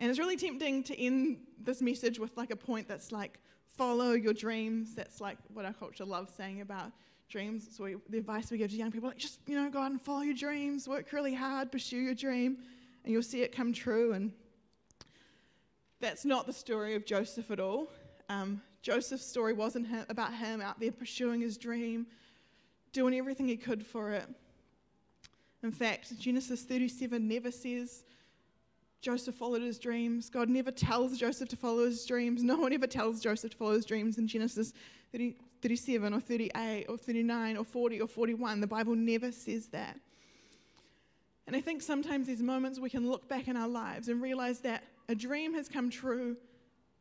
And 0.04 0.10
it's 0.10 0.18
really 0.18 0.36
tempting 0.36 0.82
to 0.82 1.00
end 1.00 1.38
this 1.58 1.80
message 1.80 2.18
with 2.18 2.36
like 2.36 2.50
a 2.50 2.56
point 2.56 2.86
that's 2.86 3.10
like, 3.10 3.38
follow 3.74 4.12
your 4.12 4.34
dreams. 4.34 4.94
That's 4.94 5.18
like 5.18 5.38
what 5.54 5.64
our 5.64 5.72
culture 5.72 6.04
loves 6.04 6.30
saying 6.34 6.60
about 6.60 6.92
dreams. 7.30 7.66
So 7.74 7.84
we, 7.84 7.96
the 8.10 8.18
advice 8.18 8.50
we 8.50 8.58
give 8.58 8.70
to 8.70 8.76
young 8.76 8.92
people, 8.92 9.08
like 9.08 9.16
just 9.16 9.40
you 9.46 9.56
know, 9.56 9.70
go 9.70 9.80
out 9.80 9.92
and 9.92 10.02
follow 10.02 10.20
your 10.20 10.34
dreams, 10.34 10.86
work 10.86 11.10
really 11.14 11.32
hard, 11.32 11.72
pursue 11.72 11.96
your 11.96 12.12
dream, 12.12 12.58
and 13.02 13.14
you'll 13.14 13.22
see 13.22 13.40
it 13.40 13.56
come 13.56 13.72
true. 13.72 14.12
And 14.12 14.32
that's 16.00 16.26
not 16.26 16.46
the 16.46 16.52
story 16.52 16.94
of 16.96 17.06
Joseph 17.06 17.50
at 17.50 17.58
all. 17.58 17.88
Um, 18.28 18.60
Joseph's 18.82 19.24
story 19.24 19.54
wasn't 19.54 19.86
him, 19.86 20.04
about 20.10 20.34
him 20.34 20.60
out 20.60 20.80
there 20.80 20.92
pursuing 20.92 21.40
his 21.40 21.56
dream, 21.56 22.08
doing 22.92 23.14
everything 23.14 23.48
he 23.48 23.56
could 23.56 23.86
for 23.86 24.10
it. 24.10 24.26
In 25.62 25.72
fact, 25.72 26.18
Genesis 26.18 26.60
37 26.60 27.26
never 27.26 27.50
says 27.50 28.04
Joseph 29.04 29.34
followed 29.34 29.60
his 29.60 29.78
dreams. 29.78 30.30
God 30.30 30.48
never 30.48 30.70
tells 30.70 31.18
Joseph 31.18 31.50
to 31.50 31.56
follow 31.56 31.84
his 31.84 32.06
dreams. 32.06 32.42
No 32.42 32.56
one 32.56 32.72
ever 32.72 32.86
tells 32.86 33.20
Joseph 33.20 33.50
to 33.50 33.56
follow 33.58 33.74
his 33.74 33.84
dreams 33.84 34.16
in 34.16 34.26
Genesis 34.26 34.72
30, 35.12 35.36
37 35.60 36.14
or 36.14 36.20
38 36.20 36.86
or 36.88 36.96
39 36.96 37.58
or 37.58 37.64
40 37.64 38.00
or 38.00 38.08
41. 38.08 38.62
The 38.62 38.66
Bible 38.66 38.94
never 38.94 39.30
says 39.30 39.66
that. 39.66 40.00
And 41.46 41.54
I 41.54 41.60
think 41.60 41.82
sometimes 41.82 42.26
these 42.26 42.40
moments 42.40 42.80
we 42.80 42.88
can 42.88 43.06
look 43.06 43.28
back 43.28 43.46
in 43.46 43.58
our 43.58 43.68
lives 43.68 44.08
and 44.08 44.22
realize 44.22 44.60
that 44.60 44.84
a 45.10 45.14
dream 45.14 45.52
has 45.52 45.68
come 45.68 45.90
true 45.90 46.38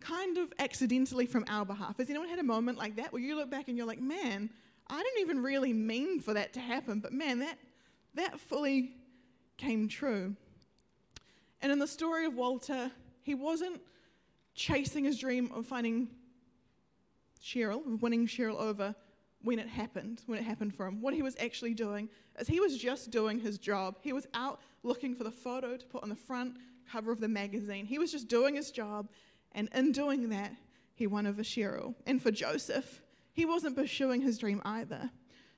kind 0.02 0.38
of 0.38 0.52
accidentally 0.60 1.26
from 1.26 1.46
our 1.48 1.64
behalf. 1.64 1.98
Has 2.00 2.10
anyone 2.10 2.28
had 2.28 2.40
a 2.40 2.44
moment 2.44 2.78
like 2.78 2.98
that 2.98 3.14
where 3.14 3.22
you 3.22 3.38
look 3.38 3.50
back 3.50 3.70
and 3.70 3.78
you're 3.78 3.88
like, 3.88 4.02
man, 4.02 4.50
I 4.90 5.02
didn't 5.02 5.22
even 5.22 5.42
really 5.42 5.72
mean 5.72 6.20
for 6.20 6.34
that 6.34 6.52
to 6.54 6.60
happen, 6.60 7.00
but 7.00 7.14
man, 7.14 7.40
that, 7.40 7.58
that 8.16 8.42
fully 8.42 8.92
came 9.56 9.88
true. 9.88 10.36
And 11.64 11.72
in 11.72 11.80
the 11.80 11.88
story 11.88 12.26
of 12.26 12.36
Walter, 12.36 12.92
he 13.22 13.34
wasn't 13.34 13.82
chasing 14.54 15.06
his 15.06 15.18
dream 15.18 15.50
of 15.56 15.66
finding 15.66 16.10
Cheryl, 17.42 17.94
of 17.94 18.02
winning 18.02 18.28
Cheryl 18.28 18.60
over 18.60 18.94
when 19.42 19.60
it 19.60 19.68
happened, 19.68 20.22
when 20.26 20.38
it 20.38 20.44
happened 20.44 20.76
for 20.76 20.86
him. 20.86 21.02
What 21.02 21.14
he 21.14 21.22
was 21.22 21.38
actually 21.40 21.74
doing 21.74 22.10
is 22.38 22.48
he 22.48 22.60
was 22.60 22.78
just 22.78 23.12
doing 23.12 23.40
his 23.40 23.58
job. 23.58 23.98
He 24.02 24.12
was 24.12 24.28
out 24.34 24.60
looking 24.84 25.16
for 25.16 25.24
the 25.24 25.32
photo 25.32 25.78
to 25.78 25.86
put 25.86 26.04
on 26.04 26.10
the 26.10 26.16
front 26.18 26.58
cover 26.92 27.14
of 27.14 27.22
the 27.22 27.30
magazine. 27.30 27.86
He 27.86 27.98
was 27.98 28.12
just 28.12 28.28
doing 28.28 28.56
his 28.56 28.70
job, 28.70 29.10
and 29.54 29.70
in 29.74 29.94
doing 29.94 30.30
that, 30.30 30.52
he 30.96 31.08
won 31.08 31.26
over 31.26 31.44
Cheryl. 31.44 31.96
And 32.06 32.22
for 32.22 32.30
Joseph, 32.30 33.02
he 33.32 33.46
wasn't 33.46 33.78
pursuing 33.78 34.22
his 34.22 34.38
dream 34.38 34.62
either. 34.66 35.12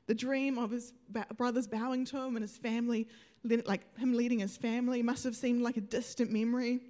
The 0.07 0.15
dream 0.15 0.57
of 0.57 0.71
his 0.71 0.93
brothers 1.35 1.67
bowing 1.67 2.05
to 2.05 2.17
him 2.17 2.35
and 2.35 2.43
his 2.43 2.57
family, 2.57 3.07
like 3.43 3.97
him 3.97 4.13
leading 4.13 4.39
his 4.39 4.55
family, 4.57 5.01
must 5.01 5.23
have 5.23 5.35
seemed 5.35 5.61
like 5.61 5.77
a 5.77 5.81
distant 5.81 6.31
memory. 6.31 6.81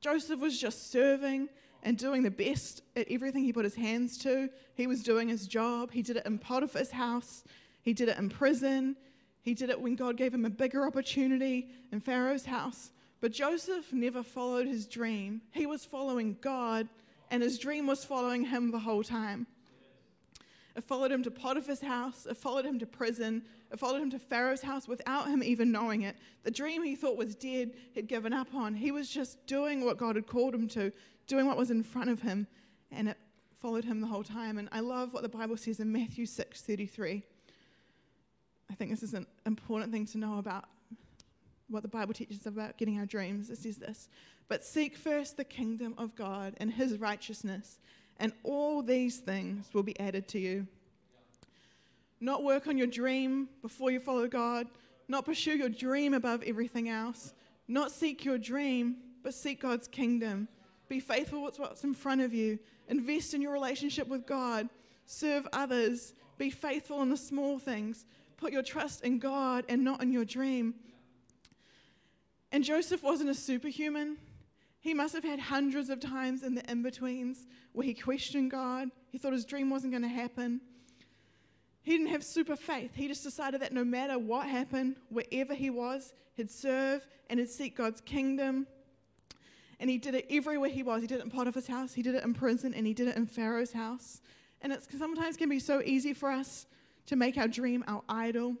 Joseph 0.00 0.40
was 0.40 0.58
just 0.58 0.90
serving 0.90 1.48
and 1.82 1.98
doing 1.98 2.22
the 2.22 2.30
best 2.30 2.82
at 2.96 3.06
everything 3.10 3.44
he 3.44 3.52
put 3.52 3.64
his 3.64 3.74
hands 3.74 4.16
to. 4.18 4.48
He 4.74 4.86
was 4.86 5.02
doing 5.02 5.28
his 5.28 5.46
job. 5.46 5.92
He 5.92 6.02
did 6.02 6.16
it 6.16 6.26
in 6.26 6.38
Potiphar's 6.38 6.90
house, 6.90 7.44
he 7.82 7.92
did 7.92 8.08
it 8.08 8.18
in 8.18 8.28
prison, 8.28 8.96
he 9.42 9.54
did 9.54 9.70
it 9.70 9.80
when 9.80 9.94
God 9.94 10.16
gave 10.16 10.32
him 10.34 10.44
a 10.44 10.50
bigger 10.50 10.86
opportunity 10.86 11.70
in 11.92 12.00
Pharaoh's 12.00 12.44
house. 12.44 12.92
But 13.20 13.32
Joseph 13.32 13.92
never 13.92 14.22
followed 14.22 14.66
his 14.66 14.86
dream. 14.86 15.42
He 15.52 15.66
was 15.66 15.84
following 15.84 16.38
God, 16.40 16.88
and 17.30 17.42
his 17.42 17.58
dream 17.58 17.86
was 17.86 18.04
following 18.04 18.46
him 18.46 18.70
the 18.70 18.78
whole 18.78 19.02
time. 19.02 19.46
It 20.76 20.84
followed 20.84 21.10
him 21.10 21.22
to 21.24 21.30
Potiphar's 21.30 21.80
house. 21.80 22.26
It 22.26 22.36
followed 22.36 22.64
him 22.64 22.78
to 22.78 22.86
prison. 22.86 23.42
It 23.72 23.78
followed 23.78 24.02
him 24.02 24.10
to 24.10 24.18
Pharaoh's 24.18 24.62
house 24.62 24.86
without 24.86 25.28
him 25.28 25.42
even 25.42 25.72
knowing 25.72 26.02
it. 26.02 26.16
The 26.42 26.50
dream 26.50 26.82
he 26.82 26.94
thought 26.94 27.16
was 27.16 27.34
dead, 27.34 27.72
he'd 27.92 28.08
given 28.08 28.32
up 28.32 28.54
on. 28.54 28.74
He 28.74 28.90
was 28.90 29.08
just 29.08 29.46
doing 29.46 29.84
what 29.84 29.98
God 29.98 30.16
had 30.16 30.26
called 30.26 30.54
him 30.54 30.68
to, 30.68 30.92
doing 31.26 31.46
what 31.46 31.56
was 31.56 31.70
in 31.70 31.82
front 31.82 32.10
of 32.10 32.22
him, 32.22 32.46
and 32.90 33.08
it 33.08 33.16
followed 33.60 33.84
him 33.84 34.00
the 34.00 34.06
whole 34.06 34.24
time. 34.24 34.58
And 34.58 34.68
I 34.72 34.80
love 34.80 35.12
what 35.12 35.22
the 35.22 35.28
Bible 35.28 35.56
says 35.56 35.80
in 35.80 35.92
Matthew 35.92 36.26
6:33. 36.26 37.22
I 38.70 38.74
think 38.74 38.90
this 38.90 39.02
is 39.02 39.14
an 39.14 39.26
important 39.46 39.92
thing 39.92 40.06
to 40.06 40.18
know 40.18 40.38
about 40.38 40.68
what 41.68 41.82
the 41.82 41.88
Bible 41.88 42.14
teaches 42.14 42.46
about 42.46 42.76
getting 42.76 42.98
our 42.98 43.06
dreams. 43.06 43.50
It 43.50 43.58
says 43.58 43.76
this 43.76 44.08
But 44.48 44.64
seek 44.64 44.96
first 44.96 45.36
the 45.36 45.44
kingdom 45.44 45.94
of 45.98 46.14
God 46.14 46.54
and 46.58 46.72
his 46.72 46.98
righteousness, 46.98 47.78
and 48.20 48.32
all 48.44 48.82
these 48.82 49.18
things 49.18 49.66
will 49.72 49.82
be 49.82 49.98
added 49.98 50.28
to 50.28 50.38
you. 50.38 50.66
Not 52.20 52.44
work 52.44 52.66
on 52.66 52.76
your 52.76 52.86
dream 52.86 53.48
before 53.62 53.90
you 53.90 53.98
follow 53.98 54.28
God, 54.28 54.68
not 55.08 55.24
pursue 55.24 55.56
your 55.56 55.70
dream 55.70 56.12
above 56.12 56.42
everything 56.44 56.90
else, 56.90 57.32
not 57.66 57.90
seek 57.90 58.24
your 58.24 58.38
dream, 58.38 58.96
but 59.22 59.34
seek 59.34 59.62
God's 59.62 59.88
kingdom. 59.88 60.46
Be 60.88 61.00
faithful 61.00 61.42
with 61.42 61.58
what's 61.58 61.82
in 61.82 61.94
front 61.94 62.20
of 62.20 62.34
you, 62.34 62.58
invest 62.88 63.32
in 63.32 63.40
your 63.40 63.52
relationship 63.52 64.06
with 64.06 64.26
God, 64.26 64.68
serve 65.06 65.48
others, 65.52 66.12
be 66.36 66.50
faithful 66.50 67.00
in 67.00 67.08
the 67.08 67.16
small 67.16 67.58
things, 67.58 68.04
put 68.36 68.52
your 68.52 68.62
trust 68.62 69.02
in 69.02 69.18
God 69.18 69.64
and 69.68 69.82
not 69.82 70.02
in 70.02 70.12
your 70.12 70.26
dream. 70.26 70.74
And 72.52 72.64
Joseph 72.64 73.02
wasn't 73.02 73.30
a 73.30 73.34
superhuman. 73.34 74.18
He 74.80 74.94
must 74.94 75.14
have 75.14 75.24
had 75.24 75.38
hundreds 75.38 75.90
of 75.90 76.00
times 76.00 76.42
in 76.42 76.54
the 76.54 76.68
in 76.70 76.82
betweens 76.82 77.46
where 77.72 77.84
he 77.84 77.94
questioned 77.94 78.50
God. 78.50 78.88
He 79.10 79.18
thought 79.18 79.34
his 79.34 79.44
dream 79.44 79.68
wasn't 79.68 79.92
going 79.92 80.02
to 80.02 80.08
happen. 80.08 80.60
He 81.82 81.92
didn't 81.92 82.08
have 82.08 82.24
super 82.24 82.56
faith. 82.56 82.94
He 82.94 83.06
just 83.06 83.22
decided 83.22 83.60
that 83.62 83.72
no 83.72 83.84
matter 83.84 84.18
what 84.18 84.46
happened, 84.48 84.96
wherever 85.10 85.54
he 85.54 85.70
was, 85.70 86.12
he'd 86.34 86.50
serve 86.50 87.06
and 87.28 87.38
he'd 87.38 87.50
seek 87.50 87.76
God's 87.76 88.00
kingdom. 88.00 88.66
And 89.78 89.88
he 89.88 89.98
did 89.98 90.14
it 90.14 90.26
everywhere 90.30 90.68
he 90.68 90.82
was. 90.82 91.00
He 91.02 91.06
did 91.06 91.20
it 91.20 91.24
in 91.24 91.30
Potiphar's 91.30 91.66
house, 91.66 91.94
he 91.94 92.02
did 92.02 92.14
it 92.14 92.24
in 92.24 92.34
prison, 92.34 92.74
and 92.74 92.86
he 92.86 92.92
did 92.92 93.08
it 93.08 93.16
in 93.16 93.26
Pharaoh's 93.26 93.72
house. 93.72 94.20
And 94.62 94.72
it 94.72 94.86
sometimes 94.98 95.36
can 95.36 95.48
be 95.48 95.58
so 95.58 95.80
easy 95.82 96.12
for 96.12 96.30
us 96.30 96.66
to 97.06 97.16
make 97.16 97.38
our 97.38 97.48
dream 97.48 97.82
our 97.86 98.02
idol. 98.08 98.56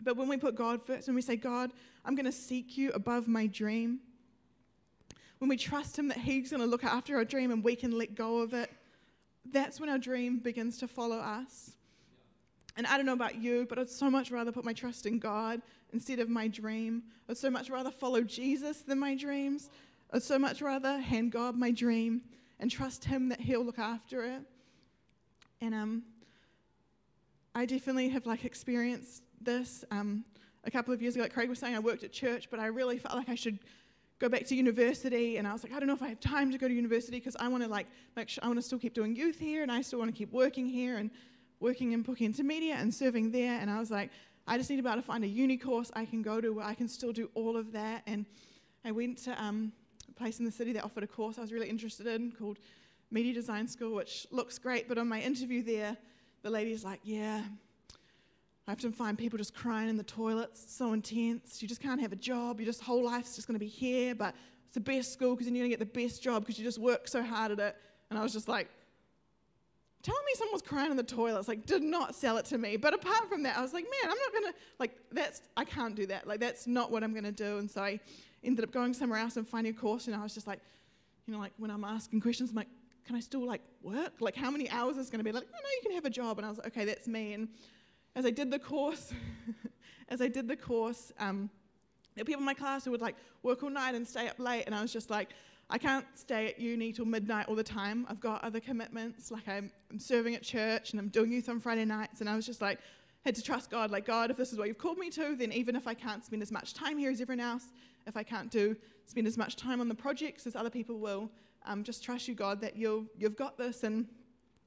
But 0.00 0.16
when 0.16 0.28
we 0.28 0.38
put 0.38 0.54
God 0.54 0.84
first, 0.86 1.08
when 1.08 1.14
we 1.14 1.22
say, 1.22 1.36
God, 1.36 1.72
I'm 2.06 2.14
going 2.14 2.24
to 2.24 2.32
seek 2.32 2.78
you 2.78 2.90
above 2.92 3.28
my 3.28 3.46
dream, 3.46 4.00
when 5.40 5.48
we 5.48 5.56
trust 5.56 5.98
Him 5.98 6.08
that 6.08 6.18
He's 6.18 6.50
going 6.50 6.62
to 6.62 6.66
look 6.66 6.84
after 6.84 7.16
our 7.16 7.24
dream 7.24 7.50
and 7.50 7.64
we 7.64 7.74
can 7.74 7.98
let 7.98 8.14
go 8.14 8.38
of 8.38 8.54
it, 8.54 8.70
that's 9.50 9.80
when 9.80 9.88
our 9.88 9.98
dream 9.98 10.38
begins 10.38 10.78
to 10.78 10.86
follow 10.86 11.16
us. 11.16 11.72
And 12.76 12.86
I 12.86 12.96
don't 12.96 13.06
know 13.06 13.14
about 13.14 13.36
you, 13.36 13.66
but 13.68 13.78
I'd 13.78 13.90
so 13.90 14.10
much 14.10 14.30
rather 14.30 14.52
put 14.52 14.64
my 14.64 14.72
trust 14.72 15.06
in 15.06 15.18
God 15.18 15.60
instead 15.92 16.20
of 16.20 16.28
my 16.28 16.46
dream. 16.46 17.02
I'd 17.28 17.38
so 17.38 17.50
much 17.50 17.70
rather 17.70 17.90
follow 17.90 18.22
Jesus 18.22 18.82
than 18.82 18.98
my 18.98 19.14
dreams. 19.14 19.70
I'd 20.12 20.22
so 20.22 20.38
much 20.38 20.62
rather 20.62 20.98
hand 20.98 21.32
God 21.32 21.56
my 21.56 21.70
dream 21.70 22.20
and 22.60 22.70
trust 22.70 23.04
Him 23.04 23.30
that 23.30 23.40
He'll 23.40 23.64
look 23.64 23.78
after 23.78 24.22
it. 24.22 24.42
And 25.62 25.74
um, 25.74 26.02
I 27.54 27.64
definitely 27.64 28.10
have 28.10 28.26
like 28.26 28.44
experienced 28.44 29.22
this. 29.40 29.84
Um, 29.90 30.24
a 30.64 30.70
couple 30.70 30.92
of 30.92 31.00
years 31.00 31.14
ago, 31.14 31.22
like 31.22 31.32
Craig 31.32 31.48
was 31.48 31.58
saying, 31.58 31.74
I 31.74 31.78
worked 31.78 32.04
at 32.04 32.12
church, 32.12 32.48
but 32.50 32.60
I 32.60 32.66
really 32.66 32.98
felt 32.98 33.14
like 33.14 33.30
I 33.30 33.34
should 33.34 33.58
go 34.20 34.28
back 34.28 34.44
to 34.46 34.54
university. 34.54 35.38
And 35.38 35.48
I 35.48 35.52
was 35.52 35.64
like, 35.64 35.72
I 35.72 35.80
don't 35.80 35.88
know 35.88 35.94
if 35.94 36.02
I 36.02 36.08
have 36.08 36.20
time 36.20 36.52
to 36.52 36.58
go 36.58 36.68
to 36.68 36.74
university 36.74 37.18
because 37.18 37.36
I 37.40 37.48
want 37.48 37.64
to 37.64 37.68
like 37.68 37.86
make 38.16 38.28
sure 38.28 38.44
I 38.44 38.46
want 38.46 38.58
to 38.58 38.62
still 38.62 38.78
keep 38.78 38.94
doing 38.94 39.16
youth 39.16 39.38
here, 39.38 39.62
and 39.62 39.72
I 39.72 39.80
still 39.80 39.98
want 39.98 40.12
to 40.12 40.16
keep 40.16 40.30
working 40.30 40.68
here 40.68 40.98
and 40.98 41.10
working 41.58 41.92
in 41.92 42.02
Book 42.02 42.18
Intermedia 42.18 42.74
and 42.74 42.94
serving 42.94 43.32
there. 43.32 43.58
And 43.58 43.70
I 43.70 43.80
was 43.80 43.90
like, 43.90 44.10
I 44.46 44.56
just 44.56 44.70
need 44.70 44.76
to 44.76 44.82
be 44.82 44.88
able 44.88 45.00
to 45.00 45.06
find 45.06 45.24
a 45.24 45.28
uni 45.28 45.56
course 45.56 45.90
I 45.94 46.04
can 46.04 46.22
go 46.22 46.40
to 46.40 46.50
where 46.50 46.66
I 46.66 46.74
can 46.74 46.88
still 46.88 47.12
do 47.12 47.30
all 47.34 47.56
of 47.56 47.72
that. 47.72 48.02
And 48.06 48.26
I 48.84 48.92
went 48.92 49.18
to 49.24 49.42
um, 49.42 49.72
a 50.08 50.12
place 50.12 50.38
in 50.38 50.44
the 50.44 50.52
city 50.52 50.72
that 50.74 50.84
offered 50.84 51.02
a 51.02 51.06
course 51.06 51.38
I 51.38 51.42
was 51.42 51.52
really 51.52 51.68
interested 51.68 52.06
in 52.06 52.32
called 52.32 52.58
Media 53.10 53.34
Design 53.34 53.66
School, 53.68 53.94
which 53.94 54.26
looks 54.30 54.58
great. 54.58 54.88
But 54.88 54.98
on 54.98 55.08
my 55.08 55.20
interview 55.20 55.62
there, 55.62 55.96
the 56.42 56.50
lady's 56.50 56.84
like, 56.84 57.00
Yeah, 57.04 57.42
I 58.70 58.72
often 58.72 58.92
find 58.92 59.18
people 59.18 59.36
just 59.36 59.52
crying 59.52 59.88
in 59.88 59.96
the 59.96 60.04
toilets. 60.04 60.64
So 60.68 60.92
intense. 60.92 61.60
You 61.60 61.66
just 61.66 61.80
can't 61.80 62.00
have 62.00 62.12
a 62.12 62.16
job. 62.16 62.60
Your 62.60 62.66
just 62.66 62.80
whole 62.80 63.04
life's 63.04 63.34
just 63.34 63.48
going 63.48 63.56
to 63.56 63.58
be 63.58 63.66
here, 63.66 64.14
but 64.14 64.32
it's 64.66 64.74
the 64.74 64.80
best 64.80 65.12
school 65.12 65.34
because 65.34 65.48
then 65.48 65.56
you're 65.56 65.64
going 65.64 65.72
to 65.72 65.76
get 65.76 65.92
the 65.92 66.00
best 66.00 66.22
job 66.22 66.42
because 66.42 66.56
you 66.56 66.64
just 66.64 66.78
work 66.78 67.08
so 67.08 67.20
hard 67.20 67.50
at 67.50 67.58
it. 67.58 67.76
And 68.10 68.18
I 68.18 68.22
was 68.22 68.32
just 68.32 68.46
like, 68.46 68.68
telling 70.02 70.22
me 70.24 70.32
someone 70.36 70.52
was 70.52 70.62
crying 70.62 70.92
in 70.92 70.96
the 70.96 71.02
toilets 71.02 71.46
like 71.46 71.66
did 71.66 71.82
not 71.82 72.14
sell 72.14 72.38
it 72.38 72.46
to 72.46 72.56
me 72.56 72.78
but 72.78 72.94
apart 72.94 73.28
from 73.28 73.42
that 73.42 73.58
i 73.58 73.60
was 73.60 73.74
like 73.74 73.84
man 73.84 74.10
i'm 74.10 74.16
not 74.16 74.32
gonna 74.32 74.54
like 74.78 74.96
that's 75.12 75.42
i 75.58 75.62
can't 75.62 75.94
do 75.94 76.06
that 76.06 76.26
like 76.26 76.40
that's 76.40 76.66
not 76.66 76.90
what 76.90 77.04
i'm 77.04 77.12
gonna 77.12 77.30
do 77.30 77.58
and 77.58 77.70
so 77.70 77.82
i 77.82 78.00
ended 78.42 78.64
up 78.64 78.72
going 78.72 78.94
somewhere 78.94 79.18
else 79.18 79.36
and 79.36 79.46
finding 79.46 79.74
a 79.74 79.76
course 79.76 80.06
and 80.06 80.16
i 80.16 80.22
was 80.22 80.32
just 80.32 80.46
like 80.46 80.60
you 81.26 81.34
know 81.34 81.38
like 81.38 81.52
when 81.58 81.70
i'm 81.70 81.84
asking 81.84 82.18
questions 82.18 82.48
i'm 82.48 82.56
like 82.56 82.68
can 83.04 83.14
i 83.14 83.20
still 83.20 83.46
like 83.46 83.60
work 83.82 84.14
like 84.20 84.34
how 84.34 84.50
many 84.50 84.70
hours 84.70 84.96
is 84.96 85.10
going 85.10 85.18
to 85.18 85.24
be 85.24 85.32
like 85.32 85.44
no 85.44 85.58
no 85.58 85.68
you 85.68 85.82
can 85.82 85.92
have 85.92 86.06
a 86.06 86.10
job 86.10 86.38
and 86.38 86.46
i 86.46 86.48
was 86.48 86.56
like 86.56 86.68
okay 86.68 86.86
that's 86.86 87.06
me 87.06 87.34
and 87.34 87.48
as 88.16 88.26
i 88.26 88.30
did 88.30 88.50
the 88.50 88.58
course 88.58 89.12
as 90.08 90.20
i 90.20 90.28
did 90.28 90.48
the 90.48 90.56
course 90.56 91.12
um, 91.18 91.50
there 92.14 92.22
were 92.22 92.26
people 92.26 92.40
in 92.40 92.46
my 92.46 92.54
class 92.54 92.84
who 92.84 92.90
would 92.90 93.00
like 93.00 93.16
work 93.42 93.62
all 93.62 93.70
night 93.70 93.94
and 93.94 94.06
stay 94.06 94.28
up 94.28 94.38
late 94.38 94.64
and 94.66 94.74
i 94.74 94.82
was 94.82 94.92
just 94.92 95.10
like 95.10 95.30
I 95.72 95.78
can't 95.78 96.04
stay 96.16 96.48
at 96.48 96.58
uni 96.58 96.92
till 96.92 97.04
midnight 97.04 97.46
all 97.48 97.54
the 97.54 97.62
time. 97.62 98.04
I've 98.10 98.18
got 98.18 98.42
other 98.42 98.58
commitments, 98.58 99.30
like 99.30 99.46
I'm, 99.46 99.70
I'm 99.90 100.00
serving 100.00 100.34
at 100.34 100.42
church 100.42 100.90
and 100.90 100.98
I'm 100.98 101.08
doing 101.08 101.30
youth 101.30 101.48
on 101.48 101.60
Friday 101.60 101.84
nights. 101.84 102.20
And 102.20 102.28
I 102.28 102.34
was 102.34 102.44
just 102.44 102.60
like, 102.60 102.80
had 103.24 103.36
to 103.36 103.42
trust 103.42 103.70
God, 103.70 103.90
like, 103.90 104.04
God, 104.04 104.30
if 104.30 104.36
this 104.36 104.52
is 104.52 104.58
what 104.58 104.66
you've 104.66 104.78
called 104.78 104.98
me 104.98 105.10
to, 105.10 105.36
then 105.36 105.52
even 105.52 105.76
if 105.76 105.86
I 105.86 105.94
can't 105.94 106.24
spend 106.24 106.42
as 106.42 106.50
much 106.50 106.74
time 106.74 106.98
here 106.98 107.10
as 107.10 107.20
everyone 107.20 107.44
else, 107.44 107.66
if 108.06 108.16
I 108.16 108.24
can't 108.24 108.50
do 108.50 108.76
spend 109.06 109.26
as 109.28 109.38
much 109.38 109.56
time 109.56 109.80
on 109.80 109.88
the 109.88 109.94
projects 109.94 110.46
as 110.46 110.56
other 110.56 110.70
people 110.70 110.98
will, 110.98 111.30
um, 111.66 111.84
just 111.84 112.02
trust 112.02 112.26
you, 112.26 112.34
God, 112.34 112.60
that 112.62 112.76
you've, 112.76 113.08
you've 113.16 113.36
got 113.36 113.56
this. 113.56 113.84
And 113.84 114.06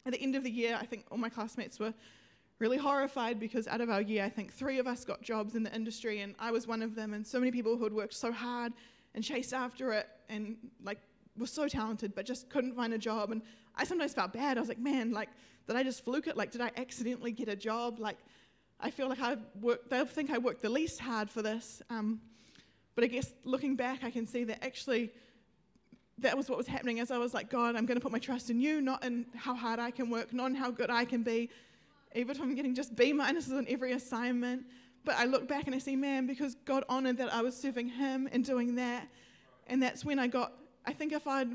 at 0.06 0.13
the 0.13 0.21
end 0.21 0.36
of 0.36 0.43
the 0.43 0.51
year, 0.51 0.77
I 0.79 0.86
think 0.86 1.06
all 1.12 1.17
my 1.17 1.29
classmates 1.29 1.79
were 1.79 1.93
really 2.60 2.78
horrified 2.78 3.39
because 3.39 3.68
out 3.68 3.82
of 3.82 3.89
our 3.89 4.02
year, 4.02 4.24
I 4.24 4.30
think 4.30 4.54
three 4.54 4.80
of 4.80 4.88
us 4.88 5.04
got 5.04 5.22
jobs 5.22 5.56
in 5.56 5.63
the 5.63 5.74
industry, 5.76 6.22
and 6.22 6.36
I 6.39 6.52
was 6.52 6.68
one 6.68 6.82
of 6.82 6.96
them. 6.96 7.13
And 7.13 7.26
so 7.26 7.39
many 7.39 7.52
people 7.52 7.78
who 7.78 7.84
had 7.84 7.94
worked 7.94 8.13
so 8.13 8.32
hard 8.32 8.74
and 9.16 9.24
chased 9.24 9.54
after 9.54 9.92
it 9.92 10.08
and 10.30 10.58
like 10.84 11.00
were 11.38 11.48
so 11.48 11.68
talented 11.68 12.13
but 12.16 12.26
just 12.26 12.50
couldn't 12.50 12.76
find 12.76 12.94
a 12.94 12.98
job 12.98 13.32
and 13.32 13.42
i 13.76 13.84
sometimes 13.84 14.13
felt 14.13 14.34
bad. 14.34 14.58
I 14.58 14.60
was 14.60 14.70
like 14.70 14.80
man 14.80 15.12
like 15.12 15.30
did 15.68 15.76
i 15.76 15.84
just 15.84 16.04
fluke 16.04 16.28
it? 16.28 16.36
Like 16.36 16.52
did 16.52 16.62
i 16.62 16.72
accidentally 16.78 17.32
get 17.32 17.48
a 17.48 17.56
job? 17.56 18.00
Like 18.00 18.18
i 18.80 18.89
feel 18.89 19.08
like 19.08 19.22
i 19.22 19.38
worked 19.62 19.89
they'll 19.89 20.06
think 20.06 20.30
i 20.30 20.38
worked 20.38 20.62
the 20.62 20.70
least 20.70 21.00
hard 21.00 21.30
for 21.30 21.42
this 21.42 21.82
um, 21.89 22.20
but 22.96 23.04
i 23.04 23.08
guess 23.08 23.34
looking 23.46 23.76
back 23.76 24.04
i 24.04 24.12
can 24.12 24.28
see 24.28 24.44
that 24.44 24.63
actually 24.63 25.12
that 26.20 26.36
was 26.36 26.50
what 26.50 26.58
was 26.58 26.68
happening 26.68 27.00
as 27.00 27.10
i 27.10 27.18
was 27.18 27.34
like 27.34 27.50
god 27.50 27.76
i'm 27.76 27.86
going 27.86 27.98
to 27.98 28.02
put 28.02 28.12
my 28.12 28.20
trust 28.20 28.50
in 28.50 28.60
you 28.60 28.82
not 28.82 29.04
in 29.04 29.26
how 29.36 29.56
hard 29.56 29.80
i 29.80 29.89
can 29.89 30.10
work 30.10 30.34
not 30.34 30.48
in 30.48 30.56
how 30.56 30.70
good 30.70 30.89
i 30.89 31.06
can 31.06 31.24
be 31.24 31.50
even 32.15 32.36
if 32.36 32.41
i'm 32.41 32.56
getting 32.56 32.76
just 32.76 32.95
b 32.95 33.13
minuses 33.13 33.58
on 33.58 33.65
every 33.69 33.93
assignment 33.93 34.65
but 35.06 35.15
I 35.17 35.26
look 35.26 35.47
back 35.47 35.65
and 35.65 35.76
I 35.76 35.80
see, 35.80 35.95
man, 35.95 36.28
because 36.28 36.56
God 36.65 36.84
honored 36.88 37.17
that 37.17 37.34
I 37.34 37.41
was 37.41 37.56
serving 37.56 37.89
Him 37.89 38.30
and 38.32 38.43
doing 38.43 38.76
that. 38.76 39.08
And 39.67 39.82
that's 39.82 40.06
when 40.06 40.19
I 40.19 40.28
got, 40.28 40.54
I 40.86 40.93
think 40.93 41.12
if 41.12 41.28
I'd 41.28 41.49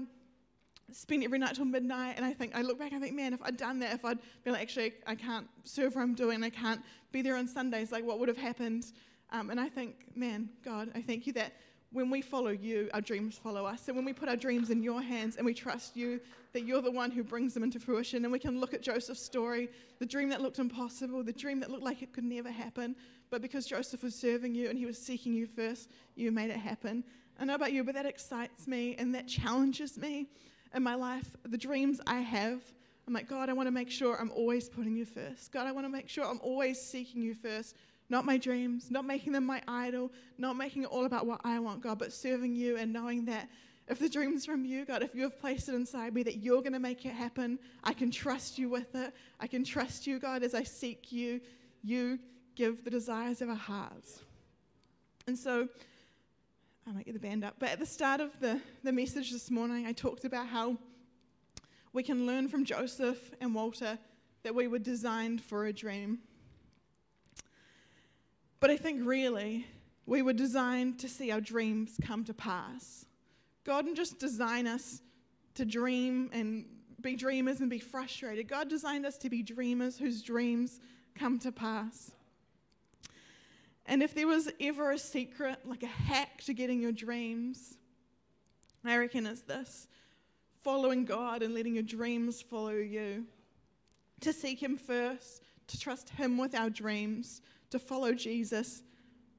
spent 0.93 1.25
every 1.25 1.39
night 1.39 1.55
till 1.55 1.65
midnight, 1.65 2.15
and 2.17 2.25
I 2.25 2.33
think, 2.33 2.55
I 2.55 2.63
look 2.63 2.79
back 2.79 2.93
and 2.93 3.03
I 3.03 3.07
think, 3.07 3.17
man, 3.17 3.33
if 3.35 3.43
I'd 3.43 3.57
done 3.57 3.79
that, 3.81 3.95
if 3.95 4.05
I'd 4.05 4.19
been 4.45 4.53
like, 4.53 4.63
actually, 4.63 4.95
I 5.07 5.15
can't 5.15 5.47
serve 5.65 5.95
what 5.95 6.03
I'm 6.03 6.15
doing, 6.15 6.43
I 6.43 6.51
can't 6.51 6.81
be 7.13 7.23
there 7.23 7.37
on 7.37 7.47
Sundays, 7.47 7.93
like 7.93 8.05
what 8.05 8.19
would 8.19 8.29
have 8.29 8.39
happened? 8.39 8.87
Um, 9.31 9.51
and 9.51 9.61
I 9.61 9.69
think, 9.69 9.97
man, 10.15 10.49
God, 10.65 10.91
I 10.95 11.03
thank 11.03 11.27
you 11.27 11.33
that 11.35 11.53
when 11.91 12.11
we 12.11 12.21
follow 12.21 12.51
you, 12.51 12.91
our 12.93 13.01
dreams 13.01 13.39
follow 13.39 13.65
us. 13.65 13.87
So 13.87 13.95
when 13.95 14.05
we 14.05 14.13
put 14.13 14.29
our 14.29 14.37
dreams 14.37 14.71
in 14.71 14.83
your 14.83 15.01
hands 15.01 15.37
and 15.37 15.47
we 15.47 15.55
trust 15.55 15.97
you, 15.97 16.21
that 16.53 16.65
you're 16.65 16.83
the 16.83 16.91
one 16.91 17.11
who 17.11 17.23
brings 17.23 17.55
them 17.55 17.63
into 17.63 17.81
fruition, 17.81 18.25
and 18.25 18.33
we 18.33 18.39
can 18.39 18.61
look 18.61 18.75
at 18.75 18.83
Joseph's 18.83 19.23
story, 19.23 19.71
the 19.99 20.07
dream 20.07 20.29
that 20.29 20.43
looked 20.43 20.59
impossible, 20.59 21.23
the 21.23 21.33
dream 21.33 21.61
that 21.61 21.71
looked 21.71 21.85
like 21.85 22.03
it 22.03 22.13
could 22.13 22.25
never 22.25 22.51
happen, 22.51 22.95
but 23.31 23.41
because 23.41 23.67
Joseph 23.67 24.03
was 24.03 24.15
serving 24.15 24.55
you 24.55 24.69
and 24.69 24.79
he 24.79 24.87
was 24.87 24.99
seeking 24.99 25.35
you 25.35 25.47
first, 25.47 25.91
you 26.15 26.31
made 26.31 26.51
it 26.51 26.59
happen. 26.59 27.05
I 27.39 27.45
know 27.45 27.55
about 27.55 27.73
you, 27.73 27.85
but 27.85 27.95
that 27.95 28.07
excites 28.07 28.67
me 28.67 28.97
and 28.99 29.15
that 29.15 29.29
challenges 29.29 29.97
me 29.97 30.27
in 30.75 30.83
my 30.83 30.95
life. 30.95 31.31
The 31.45 31.59
dreams 31.59 32.01
I 32.07 32.21
have, 32.21 32.61
I'm 33.07 33.15
like, 33.15 33.29
God, 33.29 33.49
I 33.49 33.53
want 33.55 33.67
to 33.67 33.71
make 33.71 33.91
sure 33.91 34.21
I'm 34.21 34.33
always 34.33 34.69
putting 34.69 34.97
you 34.97 35.05
first. 35.05 35.53
God, 35.53 35.67
I 35.67 35.73
want 35.73 35.87
to 35.87 35.91
make 35.91 36.09
sure 36.09 36.27
I'm 36.27 36.41
always 36.43 36.81
seeking 36.81 37.23
you 37.23 37.35
first. 37.35 37.77
Not 38.11 38.25
my 38.25 38.39
dreams, 38.39 38.91
not 38.91 39.05
making 39.05 39.33
them 39.33 39.45
my 39.45 39.63
idol, 39.69 40.11
not 40.39 40.57
making 40.57 40.83
it 40.85 40.89
all 40.89 41.05
about 41.05 41.27
what 41.27 41.41
I 41.45 41.59
want, 41.59 41.83
God, 41.83 41.99
but 41.99 42.13
serving 42.13 42.55
you 42.55 42.77
and 42.77 42.93
knowing 42.93 43.27
that 43.27 43.49
if 43.87 43.99
the 43.99 44.09
dream's 44.09 44.45
from 44.45 44.65
you, 44.65 44.85
God, 44.85 45.03
if 45.03 45.15
you 45.15 45.23
have 45.23 45.39
placed 45.39 45.69
it 45.69 45.75
inside 45.75 46.15
me 46.15 46.23
that 46.23 46.39
you're 46.39 46.61
going 46.61 46.75
to 46.75 46.79
make 46.79 47.07
it 47.07 47.13
happen, 47.13 47.59
I 47.85 47.95
can 47.95 48.11
trust 48.11 48.59
you 48.59 48.69
with 48.69 48.95
it. 48.95 49.15
I 49.41 49.47
can 49.47 49.65
trust 49.65 50.07
you, 50.07 50.19
God, 50.19 50.43
as 50.43 50.55
I 50.55 50.63
seek 50.63 51.11
you. 51.11 51.41
You 51.83 52.19
give 52.55 52.85
the 52.85 52.91
desires 52.91 53.41
of 53.41 53.49
our 53.49 53.55
hearts. 53.55 54.21
And 55.27 55.39
so, 55.39 55.69
I 56.87 56.93
might 56.93 57.05
get 57.05 57.15
the 57.15 57.21
band 57.21 57.45
up, 57.45 57.57
but 57.59 57.69
at 57.69 57.79
the 57.79 57.87
start 57.87 58.21
of 58.21 58.39
the, 58.41 58.61
the 58.83 58.93
message 58.93 59.31
this 59.31 59.51
morning, 59.51 59.87
I 59.87 59.93
talked 59.93 60.25
about 60.25 60.47
how 60.47 60.79
we 61.93 62.03
can 62.03 62.27
learn 62.27 62.49
from 62.49 62.65
Joseph 62.65 63.31
and 63.41 63.55
Walter 63.55 63.99
that 64.43 64.55
we 64.55 64.67
were 64.67 64.79
designed 64.79 65.43
for 65.43 65.67
a 65.67 65.73
dream. 65.73 66.19
But 68.61 68.71
I 68.71 68.77
think 68.77 69.07
really, 69.07 69.67
we 70.07 70.23
were 70.23 70.33
designed 70.33 70.99
to 71.01 71.09
see 71.09 71.31
our 71.31 71.41
dreams 71.41 71.97
come 72.03 72.25
to 72.25 72.35
pass. 72.35 73.07
God 73.65 73.85
didn't 73.85 73.97
just 73.97 74.19
design 74.19 74.67
us 74.67 75.03
to 75.55 75.65
dream 75.65 76.31
and 76.33 76.65
be 77.01 77.15
dreamers 77.15 77.61
and 77.61 77.71
be 77.71 77.79
frustrated. 77.79 78.49
God 78.49 78.69
designed 78.69 79.07
us 79.07 79.17
to 79.19 79.31
be 79.31 79.43
dreamers 79.43 79.99
whose 79.99 80.23
dreams 80.23 80.81
come 81.15 81.39
to 81.41 81.53
pass. 81.53 82.13
And 83.87 84.03
if 84.03 84.15
there 84.15 84.27
was 84.27 84.51
ever 84.61 84.93
a 84.93 84.99
secret, 84.99 85.59
like 85.65 85.83
a 85.83 85.87
hack 85.87 86.43
to 86.43 86.55
getting 86.55 86.81
your 86.81 86.93
dreams, 86.93 87.77
I 88.85 88.97
reckon 88.97 89.27
it's 89.27 89.43
this 89.43 89.89
following 90.63 91.05
God 91.05 91.43
and 91.43 91.55
letting 91.55 91.75
your 91.75 91.83
dreams 91.83 92.43
follow 92.43 92.71
you. 92.71 93.25
To 94.21 94.33
seek 94.33 94.63
Him 94.63 94.77
first, 94.77 95.43
to 95.69 95.79
trust 95.79 96.11
Him 96.11 96.37
with 96.37 96.55
our 96.55 96.71
dreams, 96.71 97.41
to 97.71 97.79
follow 97.79 98.13
Jesus 98.13 98.83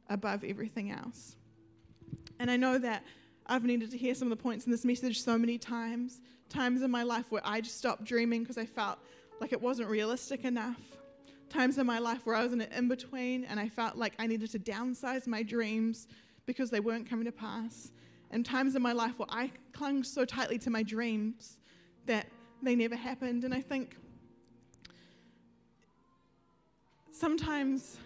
above 0.10 0.44
everything 0.44 0.92
else. 0.92 1.36
And 2.39 2.50
I 2.50 2.58
know 2.58 2.78
that 2.78 3.04
I've 3.46 3.63
needed 3.63 3.92
to 3.92 3.98
hear 3.98 4.15
some 4.15 4.32
of 4.32 4.38
the 4.38 4.42
points 4.42 4.65
in 4.65 4.72
this 4.72 4.86
message 4.86 5.22
so 5.22 5.38
many 5.38 5.58
times, 5.58 6.22
times 6.50 6.82
in 6.82 6.92
my 6.92 7.04
life 7.04 7.26
where 7.30 7.42
I 7.44 7.62
just 7.62 7.78
stopped 7.78 8.04
dreaming 8.04 8.42
because 8.42 8.58
I 8.58 8.65
felt 8.65 9.00
like 9.42 9.52
it 9.54 9.62
wasn't 9.62 9.89
realistic 9.89 10.46
enough 10.46 10.78
times 11.50 11.78
in 11.78 11.86
my 11.86 12.00
life 12.00 12.26
where 12.26 12.36
I 12.36 12.44
was 12.44 12.54
in 12.54 12.62
an 12.62 12.72
in 12.72 12.88
between 12.88 13.44
and 13.46 13.60
I 13.60 13.68
felt 13.68 13.96
like 13.96 14.13
I 14.20 14.28
needed 14.28 14.52
to 14.52 14.60
downsize 14.60 15.28
my 15.28 15.44
dreams 15.44 16.08
because 16.46 16.70
they 16.70 16.80
weren't 16.80 17.10
coming 17.10 17.26
to 17.26 17.32
pass. 17.32 17.92
And 18.32 18.46
times 18.46 18.76
in 18.76 18.82
my 18.82 18.94
life 18.94 19.18
where 19.18 19.28
I 19.30 19.52
clung 19.74 20.04
so 20.04 20.24
tightly 20.26 20.58
to 20.60 20.70
my 20.70 20.84
dreams 20.84 21.58
that 22.06 22.28
they 22.62 22.76
never 22.76 22.96
happened. 22.96 23.44
And 23.44 23.54
I 23.54 23.62
think 23.62 23.96
sometimes, 27.12 27.98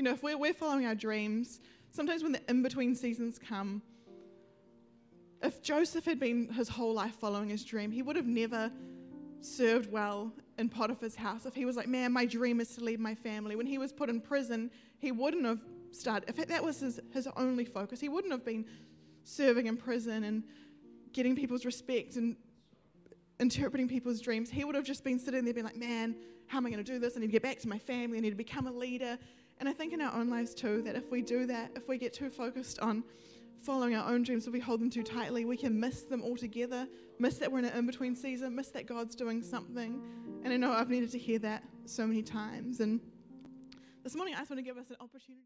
you 0.00 0.04
know, 0.04 0.12
if 0.12 0.22
we're, 0.22 0.38
we're 0.38 0.54
following 0.54 0.86
our 0.86 0.94
dreams, 0.94 1.60
sometimes 1.90 2.22
when 2.22 2.32
the 2.32 2.40
in 2.48 2.62
between 2.62 2.94
seasons 2.94 3.38
come, 3.38 3.82
if 5.42 5.62
Joseph 5.62 6.06
had 6.06 6.18
been 6.18 6.48
his 6.48 6.70
whole 6.70 6.94
life 6.94 7.16
following 7.16 7.50
his 7.50 7.62
dream, 7.66 7.90
he 7.90 8.00
would 8.00 8.16
have 8.16 8.26
never 8.26 8.72
served 9.42 9.92
well 9.92 10.32
in 10.56 10.70
Potiphar's 10.70 11.14
house, 11.14 11.44
if 11.44 11.54
he 11.54 11.66
was 11.66 11.76
like, 11.76 11.86
man, 11.86 12.12
my 12.12 12.24
dream 12.24 12.60
is 12.60 12.74
to 12.76 12.82
leave 12.82 12.98
my 12.98 13.14
family, 13.14 13.56
when 13.56 13.66
he 13.66 13.76
was 13.76 13.92
put 13.92 14.08
in 14.08 14.22
prison, 14.22 14.70
he 15.00 15.12
wouldn't 15.12 15.44
have 15.44 15.60
started, 15.90 16.30
if 16.30 16.48
that 16.48 16.64
was 16.64 16.80
his, 16.80 16.98
his 17.12 17.28
only 17.36 17.66
focus, 17.66 18.00
he 18.00 18.08
wouldn't 18.08 18.32
have 18.32 18.44
been 18.44 18.64
serving 19.24 19.66
in 19.66 19.76
prison 19.76 20.24
and 20.24 20.44
getting 21.12 21.36
people's 21.36 21.66
respect 21.66 22.16
and 22.16 22.36
interpreting 23.38 23.86
people's 23.86 24.22
dreams. 24.22 24.48
He 24.48 24.64
would 24.64 24.76
have 24.76 24.84
just 24.84 25.04
been 25.04 25.18
sitting 25.18 25.44
there 25.44 25.52
being 25.52 25.66
like, 25.66 25.76
man, 25.76 26.16
how 26.46 26.56
am 26.56 26.66
I 26.66 26.70
going 26.70 26.82
to 26.82 26.92
do 26.92 26.98
this? 26.98 27.18
I 27.18 27.20
need 27.20 27.26
to 27.26 27.32
get 27.32 27.42
back 27.42 27.58
to 27.60 27.68
my 27.68 27.78
family. 27.78 28.16
I 28.16 28.22
need 28.22 28.30
to 28.30 28.36
become 28.36 28.66
a 28.66 28.72
leader. 28.72 29.18
And 29.60 29.68
I 29.68 29.72
think 29.72 29.92
in 29.92 30.00
our 30.00 30.12
own 30.14 30.30
lives 30.30 30.54
too, 30.54 30.82
that 30.82 30.96
if 30.96 31.10
we 31.10 31.20
do 31.20 31.46
that, 31.46 31.70
if 31.76 31.86
we 31.86 31.98
get 31.98 32.14
too 32.14 32.30
focused 32.30 32.80
on 32.80 33.04
following 33.62 33.94
our 33.94 34.10
own 34.10 34.22
dreams, 34.22 34.46
if 34.46 34.52
we 34.54 34.60
hold 34.60 34.80
them 34.80 34.88
too 34.88 35.02
tightly, 35.02 35.44
we 35.44 35.56
can 35.56 35.78
miss 35.78 36.02
them 36.02 36.22
altogether, 36.22 36.88
miss 37.18 37.36
that 37.36 37.52
we're 37.52 37.58
in 37.58 37.66
an 37.66 37.76
in 37.76 37.86
between 37.86 38.16
season, 38.16 38.56
miss 38.56 38.68
that 38.68 38.86
God's 38.86 39.14
doing 39.14 39.42
something. 39.42 40.02
And 40.44 40.52
I 40.52 40.56
know 40.56 40.72
I've 40.72 40.88
needed 40.88 41.10
to 41.12 41.18
hear 41.18 41.38
that 41.40 41.62
so 41.84 42.06
many 42.06 42.22
times. 42.22 42.80
And 42.80 43.00
this 44.02 44.16
morning, 44.16 44.34
I 44.34 44.38
just 44.38 44.50
want 44.50 44.58
to 44.58 44.64
give 44.64 44.78
us 44.78 44.88
an 44.88 44.96
opportunity. 44.98 45.44